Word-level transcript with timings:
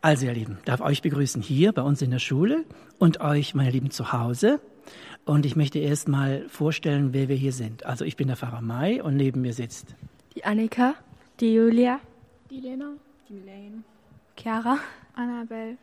Also, 0.00 0.26
ihr 0.26 0.32
Lieben, 0.32 0.58
darf 0.64 0.80
euch 0.80 1.02
begrüßen 1.02 1.42
hier 1.42 1.72
bei 1.72 1.82
uns 1.82 2.02
in 2.02 2.10
der 2.10 2.20
Schule 2.20 2.64
und 2.98 3.20
euch, 3.20 3.54
meine 3.54 3.70
Lieben, 3.70 3.90
zu 3.90 4.12
Hause. 4.12 4.60
Und 5.24 5.44
ich 5.44 5.56
möchte 5.56 5.80
erst 5.80 6.08
mal 6.08 6.44
vorstellen, 6.48 7.12
wer 7.12 7.28
wir 7.28 7.36
hier 7.36 7.52
sind. 7.52 7.84
Also, 7.84 8.04
ich 8.04 8.16
bin 8.16 8.28
der 8.28 8.36
Pfarrer 8.36 8.62
Mai 8.62 9.02
und 9.02 9.16
neben 9.16 9.40
mir 9.40 9.52
sitzt 9.52 9.96
die 10.36 10.44
Annika, 10.44 10.94
die 11.40 11.54
Julia, 11.54 11.98
die 12.48 12.60
Lena, 12.60 12.92
die 13.28 13.32
Milene, 13.32 13.82
Chiara, 14.36 14.78
Annabelle. 15.16 15.76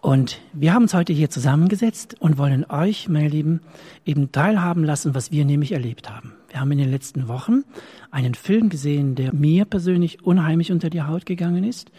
Und 0.00 0.40
wir 0.52 0.72
haben 0.72 0.82
uns 0.82 0.94
heute 0.94 1.12
hier 1.12 1.28
zusammengesetzt 1.28 2.14
und 2.20 2.38
wollen 2.38 2.64
euch, 2.70 3.08
meine 3.08 3.28
Lieben, 3.28 3.60
eben 4.06 4.30
teilhaben 4.30 4.84
lassen, 4.84 5.16
was 5.16 5.32
wir 5.32 5.44
nämlich 5.44 5.72
erlebt 5.72 6.08
haben. 6.08 6.34
Wir 6.50 6.60
haben 6.60 6.70
in 6.70 6.78
den 6.78 6.90
letzten 6.90 7.26
Wochen 7.26 7.64
einen 8.12 8.34
Film 8.34 8.68
gesehen, 8.68 9.16
der 9.16 9.34
mir 9.34 9.64
persönlich 9.64 10.24
unheimlich 10.24 10.70
unter 10.70 10.88
die 10.88 11.02
Haut 11.02 11.26
gegangen 11.26 11.64
ist. 11.64 11.90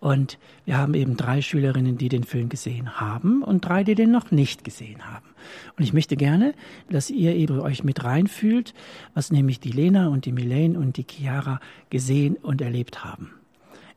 Und 0.00 0.38
wir 0.64 0.78
haben 0.78 0.94
eben 0.94 1.18
drei 1.18 1.42
Schülerinnen, 1.42 1.98
die 1.98 2.08
den 2.08 2.24
Film 2.24 2.48
gesehen 2.48 2.98
haben 2.98 3.42
und 3.42 3.60
drei, 3.60 3.84
die 3.84 3.94
den 3.94 4.10
noch 4.10 4.30
nicht 4.30 4.64
gesehen 4.64 5.06
haben. 5.06 5.28
Und 5.76 5.84
ich 5.84 5.92
möchte 5.92 6.16
gerne, 6.16 6.54
dass 6.88 7.10
ihr 7.10 7.36
eben 7.36 7.60
euch 7.60 7.84
mit 7.84 8.02
reinfühlt, 8.02 8.72
was 9.12 9.30
nämlich 9.30 9.60
die 9.60 9.72
Lena 9.72 10.08
und 10.08 10.24
die 10.24 10.32
Milene 10.32 10.78
und 10.78 10.96
die 10.96 11.06
Chiara 11.08 11.60
gesehen 11.90 12.36
und 12.36 12.62
erlebt 12.62 13.04
haben. 13.04 13.32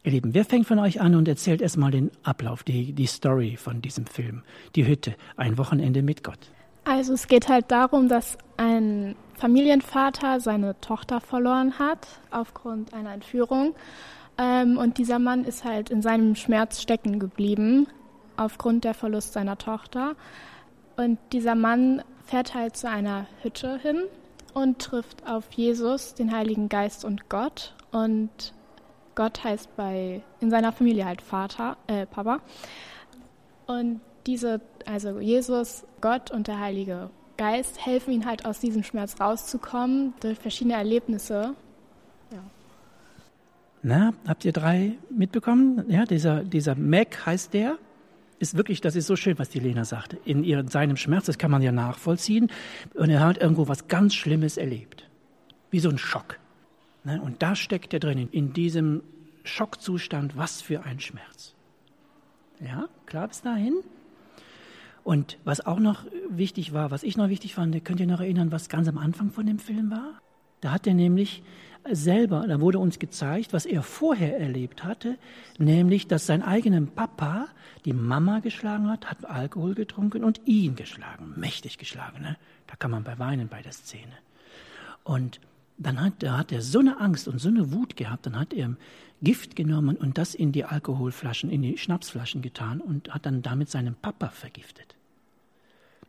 Ihr 0.04 0.12
Lieben, 0.12 0.34
wer 0.34 0.44
fängt 0.44 0.68
von 0.68 0.80
euch 0.80 1.00
an 1.00 1.16
und 1.16 1.30
erzählt 1.30 1.62
erstmal 1.62 1.92
den 1.92 2.12
Ablauf, 2.24 2.64
die, 2.64 2.92
die 2.92 3.06
Story 3.06 3.56
von 3.56 3.82
diesem 3.82 4.06
Film? 4.06 4.44
Die 4.76 4.86
Hütte, 4.86 5.16
ein 5.38 5.58
Wochenende 5.58 6.02
mit 6.02 6.26
Gott. 6.26 6.40
Also 6.84 7.14
es 7.14 7.28
geht 7.28 7.48
halt 7.48 7.72
darum, 7.72 8.10
dass 8.10 8.38
ein 8.58 9.16
Familienvater 9.36 10.42
seine 10.42 10.80
Tochter 10.82 11.22
verloren 11.22 11.80
hat 11.80 12.06
aufgrund 12.32 12.94
einer 12.94 13.14
Entführung. 13.14 13.74
Ähm, 14.38 14.78
und 14.78 14.98
dieser 14.98 15.20
Mann 15.20 15.44
ist 15.44 15.64
halt 15.64 15.90
in 15.90 16.02
seinem 16.02 16.36
Schmerz 16.36 16.82
stecken 16.82 17.20
geblieben 17.20 17.88
aufgrund 18.38 18.84
der 18.84 18.94
Verlust 18.94 19.34
seiner 19.34 19.58
Tochter. 19.58 20.16
Und 20.96 21.20
dieser 21.32 21.56
Mann 21.56 22.04
fährt 22.26 22.54
halt 22.54 22.76
zu 22.76 22.90
einer 22.90 23.28
Hütte 23.42 23.78
hin 23.78 24.04
und 24.54 24.80
trifft 24.80 25.28
auf 25.28 25.46
Jesus, 25.52 26.14
den 26.14 26.32
Heiligen 26.32 26.70
Geist 26.70 27.06
und 27.06 27.30
Gott. 27.30 27.74
Und 27.92 28.54
Gott 29.16 29.44
heißt 29.44 29.76
bei 29.76 30.24
in 30.40 30.50
seiner 30.50 30.72
Familie 30.72 31.06
halt 31.06 31.22
Vater, 31.22 31.78
äh, 31.88 32.06
Papa. 32.06 32.40
Und 33.68 34.02
diese, 34.26 34.62
also 34.86 35.20
Jesus, 35.20 35.86
Gott 36.02 36.32
und 36.32 36.48
der 36.48 36.60
Heilige 36.60 37.10
Geist 37.38 37.84
helfen 37.84 38.14
ihm 38.14 38.26
halt 38.26 38.46
aus 38.46 38.60
diesem 38.60 38.84
Schmerz 38.84 39.20
rauszukommen 39.20 40.14
durch 40.22 40.38
verschiedene 40.38 40.76
Erlebnisse. 40.76 41.56
Na, 43.86 44.14
habt 44.26 44.46
ihr 44.46 44.54
drei 44.54 44.94
mitbekommen? 45.10 45.84
Ja, 45.90 46.06
dieser, 46.06 46.44
dieser 46.46 46.76
Mac 46.76 47.26
heißt 47.26 47.54
der. 47.54 47.78
Ist 48.40 48.58
wirklich, 48.58 48.82
das 48.82 48.96
ist 48.96 49.08
so 49.08 49.16
schön, 49.16 49.38
was 49.38 49.50
die 49.50 49.60
Lena 49.60 49.84
sagte. 49.84 50.18
In 50.24 50.44
ihrem, 50.44 50.68
seinem 50.68 50.96
Schmerz, 50.96 51.26
das 51.26 51.38
kann 51.38 51.52
man 51.52 51.62
ja 51.62 51.72
nachvollziehen. 51.72 52.50
Und 52.94 53.10
er 53.10 53.20
hat 53.20 53.38
irgendwo 53.38 53.68
was 53.68 53.90
ganz 53.90 54.16
Schlimmes 54.16 54.58
erlebt. 54.58 55.10
Wie 55.70 55.80
so 55.80 55.90
ein 55.90 55.98
Schock. 55.98 56.40
Ne? 57.04 57.22
Und 57.22 57.42
da 57.42 57.56
steckt 57.56 57.94
er 57.94 58.00
drin, 58.00 58.30
in 58.32 58.54
diesem 58.54 59.04
Schockzustand, 59.44 60.38
was 60.38 60.62
für 60.62 60.84
ein 60.84 61.02
Schmerz. 61.02 61.54
Ja, 62.62 62.88
klar 63.06 63.28
bis 63.28 63.42
dahin? 63.42 63.76
Und 65.04 65.38
was 65.44 65.66
auch 65.66 65.80
noch 65.80 66.06
wichtig 66.30 66.72
war, 66.74 66.92
was 66.92 67.04
ich 67.04 67.18
noch 67.18 67.28
wichtig 67.28 67.54
fand, 67.56 67.84
könnt 67.84 68.00
ihr 68.00 68.08
noch 68.08 68.22
erinnern, 68.22 68.54
was 68.54 68.70
ganz 68.70 68.88
am 68.88 68.98
Anfang 68.98 69.32
von 69.32 69.46
dem 69.46 69.60
Film 69.60 69.92
war? 69.92 70.22
Da 70.62 70.72
hat 70.72 70.88
er 70.88 70.94
nämlich 70.94 71.44
selber, 71.92 72.46
da 72.48 72.62
wurde 72.62 72.80
uns 72.80 73.00
gezeigt, 73.00 73.54
was 73.54 73.66
er 73.66 73.84
vorher 73.84 74.40
erlebt 74.40 74.84
hatte, 74.84 75.18
nämlich, 75.58 76.08
dass 76.08 76.26
sein 76.26 76.42
eigener 76.42 76.82
Papa 76.82 77.48
die 77.86 77.94
Mama 77.94 78.40
geschlagen 78.40 78.90
hat, 78.90 79.10
hat 79.10 79.26
Alkohol 79.26 79.76
getrunken 79.76 80.24
und 80.24 80.42
ihn 80.46 80.76
geschlagen, 80.76 81.34
mächtig 81.36 81.78
geschlagen. 81.78 82.22
Ne? 82.22 82.38
Da 82.68 82.76
kann 82.76 82.92
man 82.92 83.04
bei 83.04 83.20
weinen 83.20 83.50
bei 83.50 83.62
der 83.62 83.74
Szene. 83.74 84.14
Und 85.04 85.42
dann 85.78 86.00
hat, 86.00 86.14
da 86.20 86.38
hat 86.38 86.52
er 86.52 86.62
so 86.62 86.80
eine 86.80 87.00
Angst 87.00 87.28
und 87.28 87.40
so 87.40 87.50
eine 87.50 87.74
Wut 87.74 87.96
gehabt, 87.96 88.26
dann 88.26 88.40
hat 88.40 88.54
er 88.54 88.76
Gift 89.22 89.56
genommen 89.56 89.98
und 89.98 90.18
das 90.18 90.36
in 90.36 90.52
die 90.52 90.66
Alkoholflaschen, 90.66 91.50
in 91.50 91.62
die 91.62 91.78
Schnapsflaschen 91.78 92.42
getan 92.42 92.82
und 92.82 93.14
hat 93.14 93.26
dann 93.26 93.42
damit 93.42 93.70
seinen 93.70 93.96
Papa 93.96 94.30
vergiftet. 94.30 94.96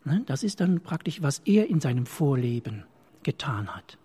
Ne, 0.05 0.23
das 0.27 0.43
ist 0.43 0.61
dann 0.61 0.81
praktisch, 0.81 1.23
was 1.23 1.41
er 1.41 1.69
in 1.69 1.81
seinem 1.81 2.07
Vorleben 2.07 2.85
getan 3.23 3.75
hat. 3.75 3.97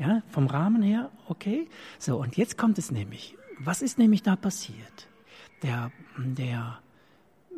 Ja, 0.00 0.22
vom 0.30 0.46
Rahmen 0.46 0.80
her, 0.80 1.10
okay. 1.28 1.68
So, 1.98 2.16
und 2.16 2.38
jetzt 2.38 2.56
kommt 2.56 2.78
es 2.78 2.90
nämlich. 2.90 3.36
Was 3.58 3.82
ist 3.82 3.98
nämlich 3.98 4.22
da 4.22 4.34
passiert? 4.34 5.08
Der, 5.62 5.92
der 6.16 6.78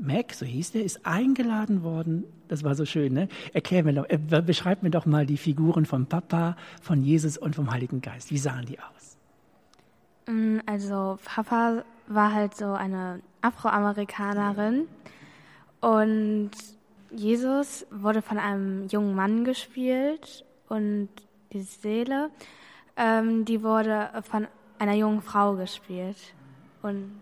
Mac, 0.00 0.34
so 0.34 0.44
hieß 0.44 0.72
der, 0.72 0.82
ist 0.82 1.06
eingeladen 1.06 1.84
worden. 1.84 2.24
Das 2.48 2.64
war 2.64 2.74
so 2.74 2.84
schön, 2.84 3.12
ne? 3.12 3.28
Erklär 3.52 3.84
mir 3.84 3.92
doch, 3.92 4.08
äh, 4.08 4.18
beschreib 4.18 4.82
mir 4.82 4.90
doch 4.90 5.06
mal 5.06 5.24
die 5.24 5.36
Figuren 5.36 5.86
von 5.86 6.06
Papa, 6.06 6.56
von 6.80 7.04
Jesus 7.04 7.38
und 7.38 7.54
vom 7.54 7.70
Heiligen 7.70 8.00
Geist. 8.00 8.32
Wie 8.32 8.38
sahen 8.38 8.66
die 8.66 8.80
aus? 8.80 9.16
Mm, 10.26 10.58
also 10.66 11.20
Papa 11.24 11.84
war 12.08 12.34
halt 12.34 12.56
so 12.56 12.72
eine 12.72 13.20
Afroamerikanerin 13.40 14.88
und 15.80 16.50
Jesus 17.12 17.86
wurde 17.92 18.20
von 18.20 18.38
einem 18.38 18.88
jungen 18.88 19.14
Mann 19.14 19.44
gespielt 19.44 20.44
und 20.68 21.08
die 21.52 21.62
Seele, 21.62 22.30
ähm, 22.96 23.44
die 23.44 23.62
wurde 23.62 24.10
von 24.22 24.46
einer 24.78 24.94
jungen 24.94 25.22
Frau 25.22 25.54
gespielt 25.54 26.16
und 26.82 27.12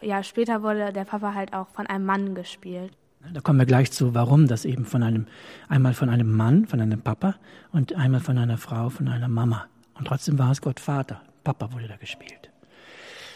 ja, 0.00 0.22
später 0.22 0.62
wurde 0.62 0.92
der 0.92 1.04
Papa 1.04 1.34
halt 1.34 1.52
auch 1.52 1.68
von 1.68 1.86
einem 1.86 2.04
Mann 2.04 2.34
gespielt. 2.34 2.92
Da 3.32 3.40
kommen 3.40 3.58
wir 3.58 3.66
gleich 3.66 3.90
zu, 3.90 4.14
warum 4.14 4.46
das 4.46 4.64
eben 4.64 4.84
von 4.84 5.02
einem, 5.02 5.26
einmal 5.68 5.94
von 5.94 6.08
einem 6.08 6.32
Mann, 6.32 6.66
von 6.66 6.80
einem 6.80 7.00
Papa 7.00 7.34
und 7.72 7.94
einmal 7.94 8.20
von 8.20 8.38
einer 8.38 8.58
Frau, 8.58 8.90
von 8.90 9.08
einer 9.08 9.28
Mama. 9.28 9.66
Und 9.94 10.06
trotzdem 10.06 10.38
war 10.38 10.50
es 10.50 10.62
Gott 10.62 10.80
Vater. 10.80 11.20
Papa 11.44 11.72
wurde 11.72 11.88
da 11.88 11.96
gespielt. 11.96 12.50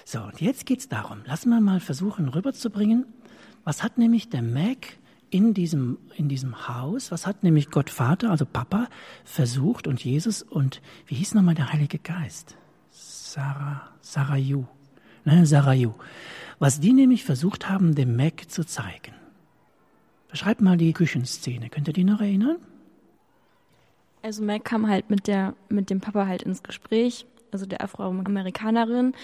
So, 0.04 0.20
und 0.20 0.40
jetzt 0.40 0.66
geht's 0.66 0.88
darum, 0.88 1.22
lassen 1.26 1.50
wir 1.50 1.60
mal 1.60 1.80
versuchen 1.80 2.28
rüberzubringen, 2.28 3.06
was 3.64 3.82
hat 3.82 3.98
nämlich 3.98 4.28
der 4.28 4.42
Mac 4.42 4.98
in 5.32 5.54
diesem, 5.54 5.98
in 6.16 6.28
diesem 6.28 6.68
Haus, 6.68 7.10
was 7.10 7.26
hat 7.26 7.42
nämlich 7.42 7.70
Gott 7.70 7.90
Vater, 7.90 8.30
also 8.30 8.46
Papa, 8.46 8.88
versucht 9.24 9.86
und 9.86 10.04
Jesus 10.04 10.42
und 10.42 10.82
wie 11.06 11.14
hieß 11.14 11.34
nochmal 11.34 11.54
der 11.54 11.72
Heilige 11.72 11.98
Geist? 11.98 12.56
Sarah, 12.90 13.88
Sarah 14.00 14.36
Yu 14.36 14.66
ne, 15.24 15.46
Sarajevo. 15.46 15.94
Was 16.58 16.80
die 16.80 16.92
nämlich 16.92 17.24
versucht 17.24 17.68
haben, 17.68 17.94
dem 17.94 18.16
Mac 18.16 18.50
zu 18.50 18.64
zeigen. 18.64 19.14
Beschreibt 20.28 20.60
mal 20.60 20.76
die 20.76 20.92
Küchenszene. 20.92 21.68
Könnt 21.68 21.88
ihr 21.88 21.94
die 21.94 22.04
noch 22.04 22.20
erinnern? 22.20 22.56
Also 24.22 24.42
Mac 24.42 24.64
kam 24.64 24.88
halt 24.88 25.10
mit 25.10 25.26
der 25.26 25.54
mit 25.68 25.90
dem 25.90 26.00
Papa 26.00 26.26
halt 26.26 26.42
ins 26.42 26.62
Gespräch, 26.62 27.26
also 27.50 27.66
der 27.66 27.82
Afroamerikanerin, 27.82 29.14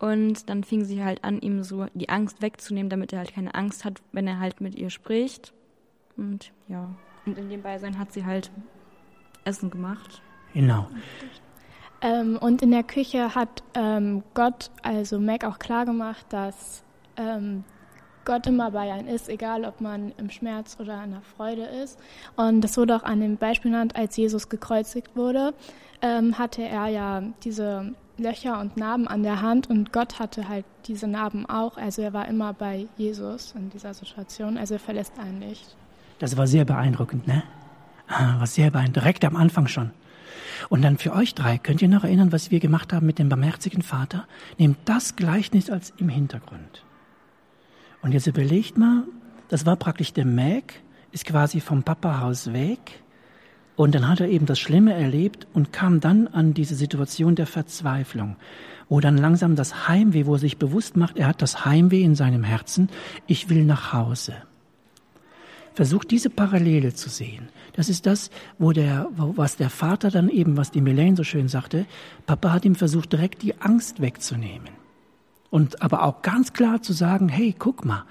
und 0.00 0.48
dann 0.48 0.64
fing 0.64 0.84
sie 0.84 1.04
halt 1.04 1.22
an, 1.22 1.40
ihm 1.40 1.62
so 1.62 1.86
die 1.94 2.08
Angst 2.08 2.42
wegzunehmen, 2.42 2.90
damit 2.90 3.12
er 3.12 3.20
halt 3.20 3.32
keine 3.32 3.54
Angst 3.54 3.84
hat, 3.84 4.02
wenn 4.12 4.26
er 4.26 4.40
halt 4.40 4.60
mit 4.60 4.74
ihr 4.74 4.90
spricht. 4.90 5.52
Und 6.18 6.52
ja, 6.68 6.90
und 7.24 7.38
in 7.38 7.48
dem 7.48 7.62
Beisein 7.62 7.98
hat 7.98 8.12
sie 8.12 8.26
halt 8.26 8.50
Essen 9.44 9.70
gemacht. 9.70 10.20
Genau. 10.52 10.88
Ähm, 12.00 12.38
und 12.40 12.62
in 12.62 12.70
der 12.70 12.82
Küche 12.82 13.34
hat 13.34 13.62
ähm, 13.74 14.22
Gott, 14.34 14.70
also 14.82 15.18
Mac, 15.18 15.44
auch 15.44 15.58
klar 15.58 15.84
gemacht, 15.84 16.26
dass 16.30 16.82
ähm, 17.16 17.64
Gott 18.24 18.46
immer 18.46 18.70
bei 18.70 18.92
einem 18.92 19.08
ist, 19.08 19.28
egal 19.28 19.64
ob 19.64 19.80
man 19.80 20.12
im 20.18 20.30
Schmerz 20.30 20.76
oder 20.78 21.02
in 21.02 21.12
der 21.12 21.22
Freude 21.22 21.62
ist. 21.64 21.98
Und 22.36 22.60
das 22.60 22.76
wurde 22.76 22.96
auch 22.96 23.02
an 23.02 23.20
dem 23.20 23.36
Beispiel 23.36 23.70
genannt, 23.70 23.96
als 23.96 24.16
Jesus 24.16 24.48
gekreuzigt 24.48 25.16
wurde, 25.16 25.54
ähm, 26.02 26.38
hatte 26.38 26.62
er 26.62 26.88
ja 26.88 27.22
diese 27.42 27.94
Löcher 28.18 28.60
und 28.60 28.76
Narben 28.76 29.08
an 29.08 29.22
der 29.22 29.42
Hand 29.42 29.70
und 29.70 29.92
Gott 29.92 30.18
hatte 30.18 30.48
halt 30.48 30.64
diese 30.86 31.06
Narben 31.06 31.46
auch. 31.46 31.76
Also 31.76 32.02
er 32.02 32.12
war 32.12 32.28
immer 32.28 32.52
bei 32.52 32.88
Jesus 32.96 33.54
in 33.56 33.70
dieser 33.70 33.94
Situation. 33.94 34.58
Also 34.58 34.74
er 34.74 34.80
verlässt 34.80 35.18
einen 35.18 35.38
nicht. 35.38 35.76
Das 36.18 36.36
war 36.36 36.46
sehr 36.46 36.64
beeindruckend, 36.64 37.26
ne? 37.26 37.42
Ah, 38.08 38.38
war 38.38 38.46
sehr 38.46 38.70
beeindruckend, 38.70 38.96
direkt 38.96 39.24
am 39.24 39.36
Anfang 39.36 39.68
schon. 39.68 39.90
Und 40.68 40.82
dann 40.82 40.98
für 40.98 41.12
euch 41.12 41.34
drei, 41.34 41.58
könnt 41.58 41.82
ihr 41.82 41.88
noch 41.88 42.04
erinnern, 42.04 42.32
was 42.32 42.50
wir 42.50 42.60
gemacht 42.60 42.92
haben 42.92 43.06
mit 43.06 43.18
dem 43.18 43.28
barmherzigen 43.28 43.82
Vater? 43.82 44.26
Nehmt 44.58 44.78
das 44.84 45.16
Gleichnis 45.16 45.70
als 45.70 45.92
im 45.98 46.08
Hintergrund. 46.08 46.84
Und 48.02 48.12
jetzt 48.12 48.26
überlegt 48.26 48.76
mal, 48.76 49.04
das 49.48 49.66
war 49.66 49.76
praktisch 49.76 50.12
der 50.12 50.26
Mac, 50.26 50.74
ist 51.12 51.24
quasi 51.24 51.60
vom 51.60 51.82
Papahaus 51.82 52.52
weg. 52.52 53.02
Und 53.76 53.94
dann 53.94 54.08
hat 54.08 54.20
er 54.20 54.28
eben 54.28 54.46
das 54.46 54.58
Schlimme 54.58 54.92
erlebt 54.92 55.46
und 55.54 55.72
kam 55.72 56.00
dann 56.00 56.26
an 56.26 56.52
diese 56.52 56.74
Situation 56.74 57.36
der 57.36 57.46
Verzweiflung, 57.46 58.36
wo 58.88 58.98
dann 59.00 59.16
langsam 59.16 59.54
das 59.54 59.88
Heimweh, 59.88 60.26
wo 60.26 60.34
er 60.34 60.40
sich 60.40 60.58
bewusst 60.58 60.96
macht, 60.96 61.16
er 61.16 61.28
hat 61.28 61.42
das 61.42 61.64
Heimweh 61.64 62.02
in 62.02 62.16
seinem 62.16 62.42
Herzen, 62.42 62.88
ich 63.26 63.48
will 63.48 63.64
nach 63.64 63.92
Hause. 63.92 64.34
Versucht 65.78 66.10
diese 66.10 66.28
Parallele 66.28 66.92
zu 66.92 67.08
sehen. 67.08 67.50
Das 67.74 67.88
ist 67.88 68.04
das, 68.04 68.30
wo 68.58 68.72
der, 68.72 69.08
was 69.12 69.54
der 69.54 69.70
Vater 69.70 70.10
dann 70.10 70.28
eben, 70.28 70.56
was 70.56 70.72
die 70.72 70.80
Melaine 70.80 71.14
so 71.14 71.22
schön 71.22 71.46
sagte, 71.46 71.86
Papa 72.26 72.50
hat 72.50 72.64
ihm 72.64 72.74
versucht, 72.74 73.12
direkt 73.12 73.42
die 73.42 73.60
Angst 73.60 74.00
wegzunehmen. 74.00 74.70
Und 75.50 75.80
aber 75.80 76.02
auch 76.02 76.22
ganz 76.22 76.52
klar 76.52 76.82
zu 76.82 76.92
sagen, 76.92 77.28
hey, 77.28 77.54
guck 77.56 77.84
mal, 77.84 78.06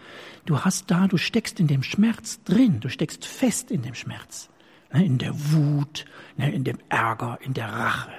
du 0.45 0.61
hast 0.61 0.89
da, 0.91 1.09
du 1.09 1.17
steckst 1.17 1.59
in 1.59 1.67
dem 1.67 1.83
Schmerz 1.83 2.41
drin, 2.45 2.79
du 2.79 2.87
steckst 2.87 3.25
fest 3.25 3.69
in 3.69 3.81
dem 3.81 3.95
Schmerz, 3.95 4.47
ne, 4.93 5.05
in 5.05 5.17
der 5.17 5.33
Wut, 5.51 6.05
ne, 6.37 6.49
in 6.53 6.63
dem 6.63 6.77
Ärger, 6.87 7.37
in 7.41 7.53
der 7.53 7.67
Rache. 7.67 8.13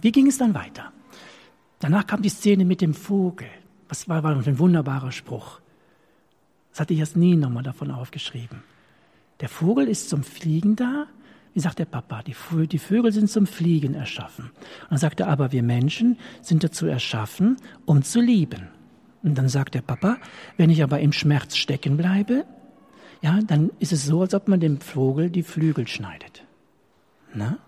Wie 0.00 0.12
ging 0.12 0.28
es 0.28 0.38
dann 0.38 0.54
weiter? 0.54 0.94
Danach 1.78 2.06
kam 2.06 2.22
die 2.22 2.30
Szene 2.30 2.64
mit 2.64 2.80
dem 2.80 2.94
Vogel. 2.94 3.50
Was 3.90 4.08
war, 4.08 4.22
war 4.22 4.30
ein 4.34 4.58
wunderbarer 4.58 5.12
Spruch. 5.12 5.60
Das 6.74 6.80
hatte 6.80 6.94
Jasmin 6.94 7.38
nochmal 7.38 7.62
davon 7.62 7.92
aufgeschrieben. 7.92 8.64
Der 9.38 9.48
Vogel 9.48 9.86
ist 9.86 10.08
zum 10.08 10.24
Fliegen 10.24 10.74
da. 10.74 11.06
Wie 11.52 11.60
sagt 11.60 11.78
der 11.78 11.84
Papa? 11.84 12.24
Die, 12.24 12.34
die 12.66 12.80
Vögel 12.80 13.12
sind 13.12 13.30
zum 13.30 13.46
Fliegen 13.46 13.94
erschaffen. 13.94 14.46
Und 14.46 14.90
dann 14.90 14.98
sagt 14.98 15.20
er, 15.20 15.28
aber 15.28 15.52
wir 15.52 15.62
Menschen 15.62 16.18
sind 16.42 16.64
dazu 16.64 16.86
erschaffen, 16.86 17.58
um 17.84 18.02
zu 18.02 18.20
lieben. 18.20 18.66
Und 19.22 19.38
dann 19.38 19.48
sagt 19.48 19.76
der 19.76 19.82
Papa, 19.82 20.16
wenn 20.56 20.68
ich 20.68 20.82
aber 20.82 20.98
im 20.98 21.12
Schmerz 21.12 21.54
stecken 21.54 21.96
bleibe, 21.96 22.44
ja, 23.22 23.38
dann 23.46 23.70
ist 23.78 23.92
es 23.92 24.04
so, 24.04 24.22
als 24.22 24.34
ob 24.34 24.48
man 24.48 24.58
dem 24.58 24.80
Vogel 24.80 25.30
die 25.30 25.44
Flügel 25.44 25.86
schneidet. 25.86 26.42
Na? 27.34 27.58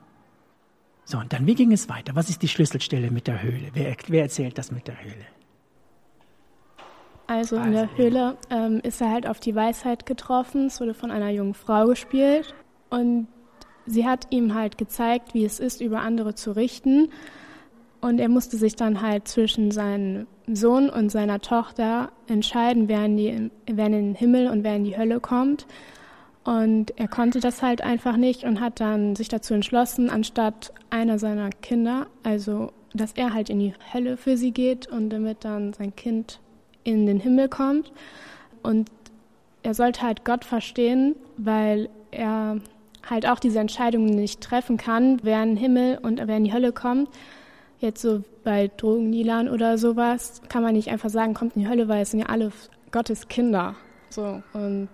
So, 1.04 1.18
und 1.18 1.32
dann, 1.32 1.46
wie 1.46 1.54
ging 1.54 1.70
es 1.70 1.88
weiter? 1.88 2.16
Was 2.16 2.28
ist 2.28 2.42
die 2.42 2.48
Schlüsselstelle 2.48 3.12
mit 3.12 3.28
der 3.28 3.40
Höhle? 3.40 3.70
Wer, 3.72 3.96
wer 4.08 4.22
erzählt 4.22 4.58
das 4.58 4.72
mit 4.72 4.88
der 4.88 5.00
Höhle? 5.00 5.26
Also 7.26 7.56
in 7.56 7.72
der 7.72 7.96
Höhle 7.96 8.36
ähm, 8.50 8.80
ist 8.84 9.00
er 9.00 9.10
halt 9.10 9.26
auf 9.26 9.40
die 9.40 9.54
Weisheit 9.54 10.06
getroffen. 10.06 10.66
Es 10.66 10.80
wurde 10.80 10.94
von 10.94 11.10
einer 11.10 11.30
jungen 11.30 11.54
Frau 11.54 11.86
gespielt. 11.86 12.54
Und 12.88 13.26
sie 13.84 14.06
hat 14.06 14.28
ihm 14.30 14.54
halt 14.54 14.78
gezeigt, 14.78 15.34
wie 15.34 15.44
es 15.44 15.58
ist, 15.58 15.80
über 15.80 16.00
andere 16.00 16.34
zu 16.34 16.52
richten. 16.52 17.08
Und 18.00 18.20
er 18.20 18.28
musste 18.28 18.56
sich 18.56 18.76
dann 18.76 19.02
halt 19.02 19.26
zwischen 19.26 19.72
seinem 19.72 20.26
Sohn 20.46 20.88
und 20.88 21.10
seiner 21.10 21.40
Tochter 21.40 22.10
entscheiden, 22.28 22.88
wer 22.88 23.04
in, 23.04 23.16
die, 23.16 23.50
wer 23.66 23.86
in 23.86 23.92
den 23.92 24.14
Himmel 24.14 24.48
und 24.48 24.62
wer 24.62 24.76
in 24.76 24.84
die 24.84 24.96
Hölle 24.96 25.18
kommt. 25.18 25.66
Und 26.44 26.96
er 26.96 27.08
konnte 27.08 27.40
das 27.40 27.60
halt 27.60 27.82
einfach 27.82 28.16
nicht 28.16 28.44
und 28.44 28.60
hat 28.60 28.78
dann 28.78 29.16
sich 29.16 29.26
dazu 29.26 29.52
entschlossen, 29.54 30.10
anstatt 30.10 30.72
einer 30.90 31.18
seiner 31.18 31.50
Kinder, 31.50 32.06
also 32.22 32.70
dass 32.94 33.12
er 33.14 33.34
halt 33.34 33.50
in 33.50 33.58
die 33.58 33.74
Hölle 33.92 34.16
für 34.16 34.36
sie 34.36 34.52
geht 34.52 34.86
und 34.86 35.10
damit 35.10 35.44
dann 35.44 35.72
sein 35.72 35.96
Kind 35.96 36.40
in 36.86 37.06
den 37.06 37.20
Himmel 37.20 37.48
kommt. 37.48 37.92
Und 38.62 38.90
er 39.62 39.74
sollte 39.74 40.02
halt 40.02 40.24
Gott 40.24 40.44
verstehen, 40.44 41.16
weil 41.36 41.88
er 42.10 42.58
halt 43.08 43.26
auch 43.26 43.38
diese 43.38 43.58
Entscheidungen 43.58 44.10
nicht 44.10 44.40
treffen 44.40 44.76
kann, 44.76 45.18
wer 45.22 45.42
in 45.42 45.50
den 45.50 45.56
Himmel 45.56 45.98
und 46.02 46.20
wer 46.24 46.36
in 46.36 46.44
die 46.44 46.52
Hölle 46.52 46.72
kommt. 46.72 47.08
Jetzt 47.78 48.00
so 48.00 48.22
bei 48.42 48.70
Drogendealern 48.76 49.48
oder 49.48 49.76
sowas 49.76 50.40
kann 50.48 50.62
man 50.62 50.74
nicht 50.74 50.90
einfach 50.90 51.10
sagen, 51.10 51.34
kommt 51.34 51.56
in 51.56 51.62
die 51.62 51.68
Hölle, 51.68 51.88
weil 51.88 52.02
es 52.02 52.12
sind 52.12 52.20
ja 52.20 52.26
alle 52.26 52.50
Gottes 52.90 53.28
Kinder. 53.28 53.74
So 54.08 54.42
und 54.54 54.88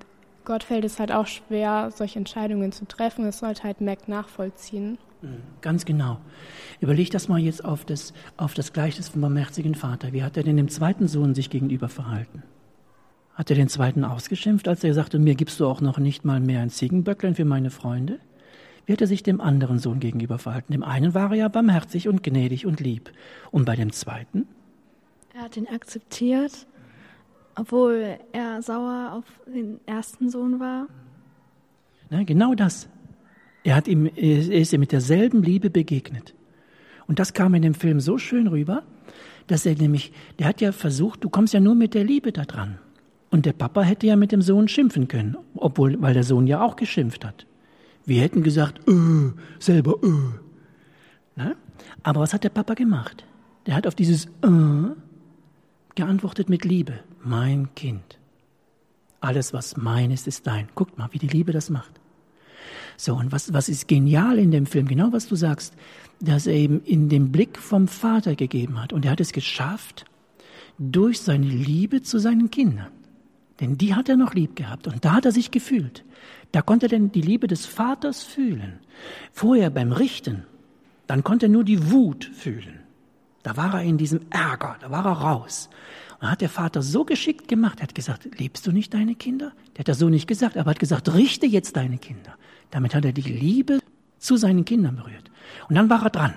Gott 0.45 0.65
fällt 0.65 0.85
es 0.85 0.99
halt 0.99 1.13
auch 1.13 1.27
schwer, 1.27 1.91
solche 1.95 2.19
Entscheidungen 2.19 2.73
zu 2.73 2.87
treffen. 2.87 3.25
Es 3.27 3.39
sollte 3.39 3.63
halt 3.63 3.81
Mac 3.81 4.09
nachvollziehen. 4.09 4.99
Ganz 5.61 5.85
genau. 5.85 6.19
Überleg 6.81 7.11
das 7.11 7.29
mal 7.29 7.39
jetzt 7.39 7.65
auf 7.65 7.85
das, 7.85 8.13
auf 8.37 8.55
das 8.55 8.73
Gleichnis 8.73 9.09
vom 9.09 9.21
barmherzigen 9.21 9.75
Vater. 9.75 10.13
Wie 10.13 10.23
hat 10.23 10.37
er 10.37 10.43
denn 10.43 10.57
dem 10.57 10.69
zweiten 10.69 11.09
Sohn 11.09 11.35
sich 11.35 11.51
gegenüber 11.51 11.89
verhalten? 11.89 12.43
Hat 13.35 13.51
er 13.51 13.57
den 13.57 13.69
zweiten 13.69 14.05
ausgeschimpft, 14.05 14.69
als 14.69 14.85
er 14.85 14.95
sagte, 14.95 15.19
mir 15.19 15.35
gibst 15.35 15.59
du 15.61 15.67
auch 15.67 15.81
noch 15.81 15.99
nicht 15.99 16.25
mal 16.25 16.41
mehr 16.41 16.61
ein 16.61 16.71
Ziegenböcklein 16.71 17.35
für 17.35 17.45
meine 17.45 17.71
Freunde? 17.71 18.19
Wie 18.85 18.93
hat 18.93 19.01
er 19.01 19.07
sich 19.07 19.23
dem 19.23 19.41
anderen 19.41 19.79
Sohn 19.79 20.01
gegenüber 20.01 20.39
verhalten? 20.39 20.73
Dem 20.73 20.83
einen 20.83 21.15
war 21.15 21.31
er 21.31 21.37
ja 21.37 21.49
barmherzig 21.49 22.09
und 22.09 22.23
gnädig 22.23 22.67
und 22.67 22.81
lieb. 22.81 23.13
Und 23.51 23.65
bei 23.65 23.77
dem 23.77 23.93
zweiten? 23.93 24.47
Er 25.35 25.43
hat 25.43 25.57
ihn 25.57 25.69
akzeptiert 25.69 26.67
obwohl 27.55 28.19
er 28.33 28.63
sauer 28.63 29.13
auf 29.13 29.25
den 29.47 29.81
ersten 29.87 30.31
Sohn 30.31 30.61
war? 30.61 30.87
Na, 32.11 32.23
genau 32.25 32.55
das. 32.55 32.89
Er, 33.65 33.77
hat 33.77 33.89
ihm, 33.89 34.07
er 34.07 34.51
ist 34.51 34.73
ihm 34.73 34.81
mit 34.81 34.93
derselben 34.93 35.43
Liebe 35.43 35.71
begegnet. 35.71 36.35
Und 37.07 37.19
das 37.19 37.33
kam 37.33 37.55
in 37.55 37.63
dem 37.63 37.75
Film 37.75 38.01
so 38.01 38.19
schön 38.19 38.47
rüber, 38.47 38.83
dass 39.47 39.67
er 39.67 39.77
nämlich, 39.77 40.13
der 40.39 40.47
hat 40.49 40.61
ja 40.61 40.73
versucht, 40.73 41.25
du 41.25 41.29
kommst 41.29 41.55
ja 41.55 41.61
nur 41.61 41.75
mit 41.75 41.95
der 41.95 42.05
Liebe 42.05 42.33
da 42.33 42.45
dran. 42.45 42.79
Und 43.31 43.47
der 43.47 43.53
Papa 43.53 43.83
hätte 43.83 44.07
ja 44.07 44.17
mit 44.17 44.33
dem 44.33 44.43
Sohn 44.43 44.69
schimpfen 44.69 45.09
können, 45.09 45.37
obwohl, 45.55 46.01
weil 46.01 46.15
der 46.15 46.25
Sohn 46.25 46.47
ja 46.47 46.63
auch 46.63 46.77
geschimpft 46.77 47.25
hat. 47.25 47.47
Wir 48.05 48.21
hätten 48.21 48.43
gesagt, 48.43 48.81
äh, 48.89 49.33
selber, 49.59 49.97
äh. 50.03 50.39
Na? 51.37 51.55
Aber 52.03 52.21
was 52.21 52.35
hat 52.35 52.45
der 52.45 52.51
Papa 52.51 52.75
gemacht? 52.75 53.25
Der 53.67 53.75
hat 53.75 53.87
auf 53.87 53.95
dieses 53.95 54.27
äh 54.27 54.95
geantwortet 55.95 56.49
mit 56.49 56.65
Liebe. 56.65 57.01
Mein 57.23 57.75
Kind. 57.75 58.19
Alles, 59.21 59.53
was 59.53 59.77
mein 59.77 60.11
ist, 60.11 60.27
ist 60.27 60.47
dein. 60.47 60.69
Guckt 60.75 60.99
mal, 60.99 61.09
wie 61.13 61.19
die 61.19 61.29
Liebe 61.29 61.53
das 61.53 61.71
macht. 61.71 62.01
So, 63.03 63.17
und 63.17 63.33
was, 63.33 63.53
was 63.53 63.69
ist 63.69 63.89
genial 63.89 64.39
in 64.39 64.53
dem 64.53 64.65
Film? 64.65 64.87
Genau 64.87 65.11
was 65.11 65.27
du 65.27 65.35
sagst, 65.35 65.75
dass 66.21 66.47
er 66.47 66.55
eben 66.55 66.85
in 66.85 67.09
den 67.09 67.33
Blick 67.33 67.59
vom 67.59 67.89
Vater 67.89 68.37
gegeben 68.37 68.81
hat. 68.81 68.93
Und 68.93 69.05
er 69.05 69.11
hat 69.11 69.21
es 69.21 69.33
geschafft 69.33 70.05
durch 70.79 71.21
seine 71.21 71.49
Liebe 71.49 72.03
zu 72.03 72.21
seinen 72.21 72.53
Kindern. 72.53 72.93
Denn 73.59 73.77
die 73.77 73.97
hat 73.97 74.09
er 74.09 74.17
noch 74.17 74.35
lieb 74.35 74.55
gehabt. 74.55 74.87
Und 74.87 75.05
da 75.05 75.15
hat 75.15 75.25
er 75.25 75.33
sich 75.33 75.51
gefühlt. 75.51 76.05
Da 76.53 76.63
konnte 76.63 76.87
er 76.87 76.91
denn 76.91 77.11
die 77.11 77.23
Liebe 77.23 77.49
des 77.49 77.67
Vaters 77.67 78.23
fühlen. 78.23 78.79
Vorher 79.33 79.71
beim 79.71 79.91
Richten, 79.91 80.45
dann 81.09 81.25
konnte 81.25 81.47
er 81.47 81.49
nur 81.49 81.65
die 81.65 81.91
Wut 81.91 82.31
fühlen. 82.33 82.82
Da 83.43 83.57
war 83.57 83.75
er 83.75 83.83
in 83.83 83.99
diesem 83.99 84.21
Ärger, 84.31 84.77
da 84.81 84.91
war 84.91 85.05
er 85.05 85.13
raus. 85.13 85.69
Und 86.21 86.31
hat 86.31 86.41
der 86.41 86.49
Vater 86.49 86.83
so 86.83 87.05
geschickt 87.05 87.49
gemacht, 87.49 87.81
er 87.81 87.85
hat 87.85 87.95
gesagt, 87.95 88.29
liebst 88.39 88.67
du 88.67 88.73
nicht 88.73 88.95
deine 88.95 89.17
Kinder? 89.17 89.53
Der 89.75 89.81
hat 89.81 89.89
das 89.89 89.99
so 89.99 90.09
nicht 90.09 90.29
gesagt, 90.29 90.57
aber 90.57 90.71
hat 90.71 90.79
gesagt, 90.79 91.13
richte 91.13 91.47
jetzt 91.47 91.77
deine 91.77 91.99
Kinder. 91.99 92.37
Damit 92.71 92.95
hat 92.95 93.05
er 93.05 93.13
die 93.13 93.23
Liebe 93.23 93.81
zu 94.19 94.37
seinen 94.37 94.65
Kindern 94.65 94.97
berührt. 94.97 95.31
Und 95.69 95.75
dann 95.75 95.91
war 95.91 96.05
er 96.05 96.11
dran. 96.11 96.35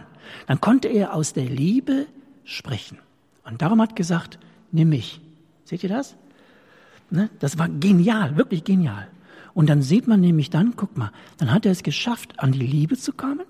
Dann 0.48 0.60
konnte 0.60 0.88
er 0.88 1.14
aus 1.14 1.34
der 1.34 1.46
Liebe 1.46 2.08
sprechen. 2.44 2.98
Und 3.44 3.62
darum 3.62 3.80
hat 3.82 3.96
gesagt, 3.96 4.40
nimm 4.72 4.90
mich. 4.90 5.22
Seht 5.66 5.84
ihr 5.84 5.90
das? 5.90 6.16
Ne? 7.12 7.30
Das 7.40 7.60
war 7.60 7.70
genial, 7.70 8.38
wirklich 8.38 8.64
genial. 8.64 9.08
Und 9.54 9.70
dann 9.70 9.82
sieht 9.82 10.08
man 10.08 10.20
nämlich 10.20 10.50
dann, 10.50 10.76
guck 10.76 10.98
mal, 10.98 11.12
dann 11.38 11.54
hat 11.54 11.66
er 11.66 11.72
es 11.72 11.84
geschafft, 11.84 12.40
an 12.40 12.52
die 12.52 12.66
Liebe 12.66 12.98
zu 12.98 13.14
kommen. 13.14 13.46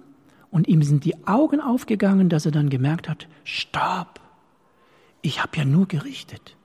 Und 0.55 0.69
ihm 0.69 0.83
sind 0.83 1.03
die 1.03 1.27
Augen 1.27 1.59
aufgegangen, 1.59 2.29
dass 2.29 2.45
er 2.45 2.53
dann 2.53 2.69
gemerkt 2.69 3.09
hat, 3.09 3.27
stopp, 3.43 4.21
ich 5.21 5.43
habe 5.43 5.57
ja 5.57 5.65
nur 5.65 5.85
gerichtet. 5.85 6.55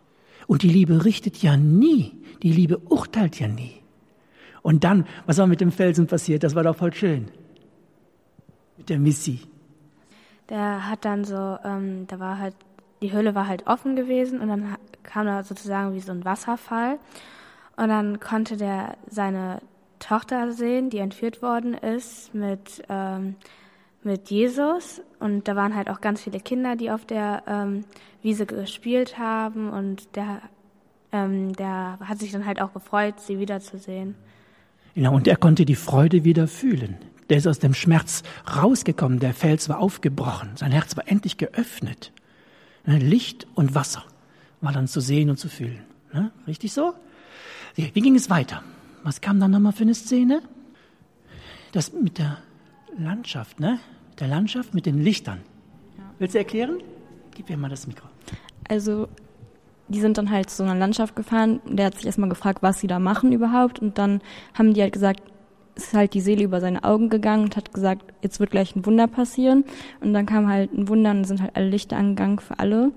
Und 0.47 0.63
die 0.63 0.69
Liebe 0.69 1.05
richtet 1.05 1.43
ja 1.43 1.57
nie, 1.57 2.13
die 2.41 2.53
Liebe 2.53 2.79
urteilt 2.79 3.41
ja 3.41 3.49
nie. 3.49 3.83
Und 4.63 4.85
dann, 4.85 5.09
was 5.27 5.39
war 5.39 5.49
mit 5.49 5.61
dem 5.61 5.73
Felsen 5.73 6.07
passiert? 6.07 6.45
Das 6.45 6.55
war 6.55 6.63
doch 6.63 6.77
voll 6.77 6.95
schön. 6.95 7.33
Mit 8.79 8.91
der 8.91 9.01
Missy. 9.01 9.41
Der 10.49 10.89
hat 10.89 11.05
dann 11.05 11.25
so, 11.25 11.59
ähm, 11.65 12.07
da 12.07 12.21
war 12.21 12.39
halt, 12.39 12.55
die 13.03 13.11
Höhle 13.11 13.35
war 13.35 13.49
halt 13.49 13.67
offen 13.67 13.97
gewesen 13.97 14.39
und 14.39 14.47
dann 14.47 14.77
kam 15.03 15.27
da 15.27 15.43
sozusagen 15.43 15.95
wie 15.95 16.01
so 16.01 16.13
ein 16.13 16.25
Wasserfall. 16.25 17.01
Und 17.77 17.89
dann 17.89 18.21
konnte 18.21 18.57
der 18.57 18.97
seine 19.09 19.61
Tochter 19.99 20.53
sehen, 20.53 20.91
die 20.91 20.99
entführt 20.99 21.43
worden 21.43 21.75
ist, 21.75 22.33
mit 22.37 22.85
ähm, 22.89 23.35
mit 24.03 24.31
Jesus 24.31 25.03
und 25.19 25.47
da 25.49 25.57
waren 25.57 25.75
halt 25.75 25.91
auch 25.91 26.01
ganz 26.01 26.23
viele 26.23 26.41
Kinder, 26.41 26.77
die 26.77 26.91
auf 26.91 27.05
der 27.05 27.43
ähm, 27.47 27.85
Wiese 28.23 28.47
gespielt 28.47 29.19
haben 29.19 29.71
und 29.71 30.17
der, 30.17 30.41
ähm, 31.13 31.53
der 31.55 31.99
hat 32.01 32.19
sich 32.19 32.33
dann 32.33 32.47
halt 32.47 32.61
auch 32.61 32.73
gefreut, 32.73 33.21
sie 33.21 33.39
wiederzusehen. 33.39 34.15
Ja, 34.95 35.11
und 35.11 35.29
er 35.29 35.37
konnte 35.37 35.65
die 35.65 35.77
Freude 35.77 36.25
wieder 36.25 36.49
fühlen. 36.49 36.97
Der 37.29 37.37
ist 37.37 37.47
aus 37.47 37.61
dem 37.61 37.75
Schmerz 37.75 38.23
rausgekommen, 38.57 39.21
der 39.21 39.35
Fels 39.35 39.69
war 39.69 39.79
aufgebrochen, 39.79 40.51
sein 40.57 40.73
Herz 40.73 40.97
war 40.97 41.07
endlich 41.07 41.37
geöffnet. 41.37 42.13
Ne, 42.87 42.99
Licht 42.99 43.47
und 43.55 43.75
Wasser 43.75 44.05
war 44.61 44.73
dann 44.73 44.89
zu 44.89 45.01
sehen 45.01 45.31
und 45.31 45.39
zu 45.39 45.49
fühlen. 45.49 45.85
Ne? 46.13 46.33
Richtig 46.47 46.73
so? 46.73 46.95
Wie 47.77 48.01
ging 48.01 48.17
es 48.17 48.31
weiter? 48.31 48.63
Was 49.05 49.21
kam 49.21 49.39
dann 49.39 49.53
nochmal 49.53 49.73
für 49.73 49.83
eine 49.83 49.95
Szene? 49.95 50.43
Das 51.73 51.93
mit 51.93 52.19
der 52.19 52.39
Landschaft, 52.99 53.61
ne? 53.61 53.79
Der 54.19 54.29
Landschaft 54.29 54.75
mit 54.75 54.87
den 54.87 55.01
Lichtern. 55.01 55.41
Ja. 55.97 56.05
Willst 56.19 56.35
du 56.35 56.39
erklären? 56.39 56.79
Gib 57.35 57.49
mir 57.49 57.57
mal 57.57 57.71
das 57.71 57.87
Mikro. 57.87 58.07
Also, 58.69 59.09
die 59.89 60.01
sind 60.01 60.19
dann 60.19 60.31
halt 60.31 60.51
zu 60.51 60.63
einer 60.63 60.75
Landschaft 60.75 61.17
gefahren. 61.17 61.61
Der 61.67 61.87
hat 61.87 61.97
sich 61.97 62.07
erstmal 62.07 62.29
gefragt, 62.29 62.63
was 62.63 62.81
sie 62.81 62.87
da 62.87 62.99
machen 62.99 63.33
überhaupt. 63.33 63.79
Und 63.79 63.99
dann 63.99 64.21
haben 64.55 64.75
die 64.75 64.83
halt 64.83 64.93
gesagt, 64.93 65.23
es 65.75 65.89
ist 65.89 65.95
halt 65.95 66.15
die 66.15 66.21
Seele 66.21 66.45
über 66.45 66.61
seine 66.61 66.85
Augen 66.85 67.09
gegangen 67.09 67.45
und 67.45 67.57
hat 67.57 67.73
gesagt, 67.73 68.13
jetzt 68.23 68.41
wird 68.41 68.51
gleich 68.51 68.77
ein 68.77 68.85
Wunder 68.85 69.07
passieren. 69.07 69.65
Und 70.01 70.13
dann 70.13 70.27
kam 70.27 70.49
halt 70.49 70.73
ein 70.73 70.89
Wunder 70.89 71.13
und 71.13 71.25
sind 71.25 71.41
halt 71.41 71.57
alle 71.57 71.69
Lichter 71.69 71.97
angegangen 71.97 72.39
für 72.39 72.59
alle. 72.59 72.93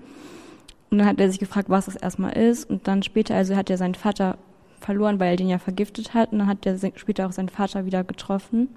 Und 0.89 0.97
dann 0.97 1.07
hat 1.07 1.19
er 1.19 1.29
sich 1.29 1.39
gefragt, 1.39 1.69
was 1.69 1.85
das 1.85 1.95
erstmal 1.95 2.37
ist. 2.37 2.69
Und 2.69 2.87
dann 2.87 3.01
später, 3.01 3.35
also 3.35 3.55
hat 3.55 3.69
er 3.69 3.77
seinen 3.77 3.95
Vater 3.95 4.37
verloren, 4.79 5.19
weil 5.19 5.31
er 5.31 5.37
den 5.37 5.49
ja 5.49 5.59
vergiftet 5.59 6.13
hat. 6.13 6.31
Und 6.31 6.39
dann 6.39 6.47
hat 6.47 6.65
er 6.65 6.77
später 6.95 7.27
auch 7.27 7.31
seinen 7.31 7.49
Vater 7.49 7.85
wieder 7.85 8.03
getroffen 8.03 8.67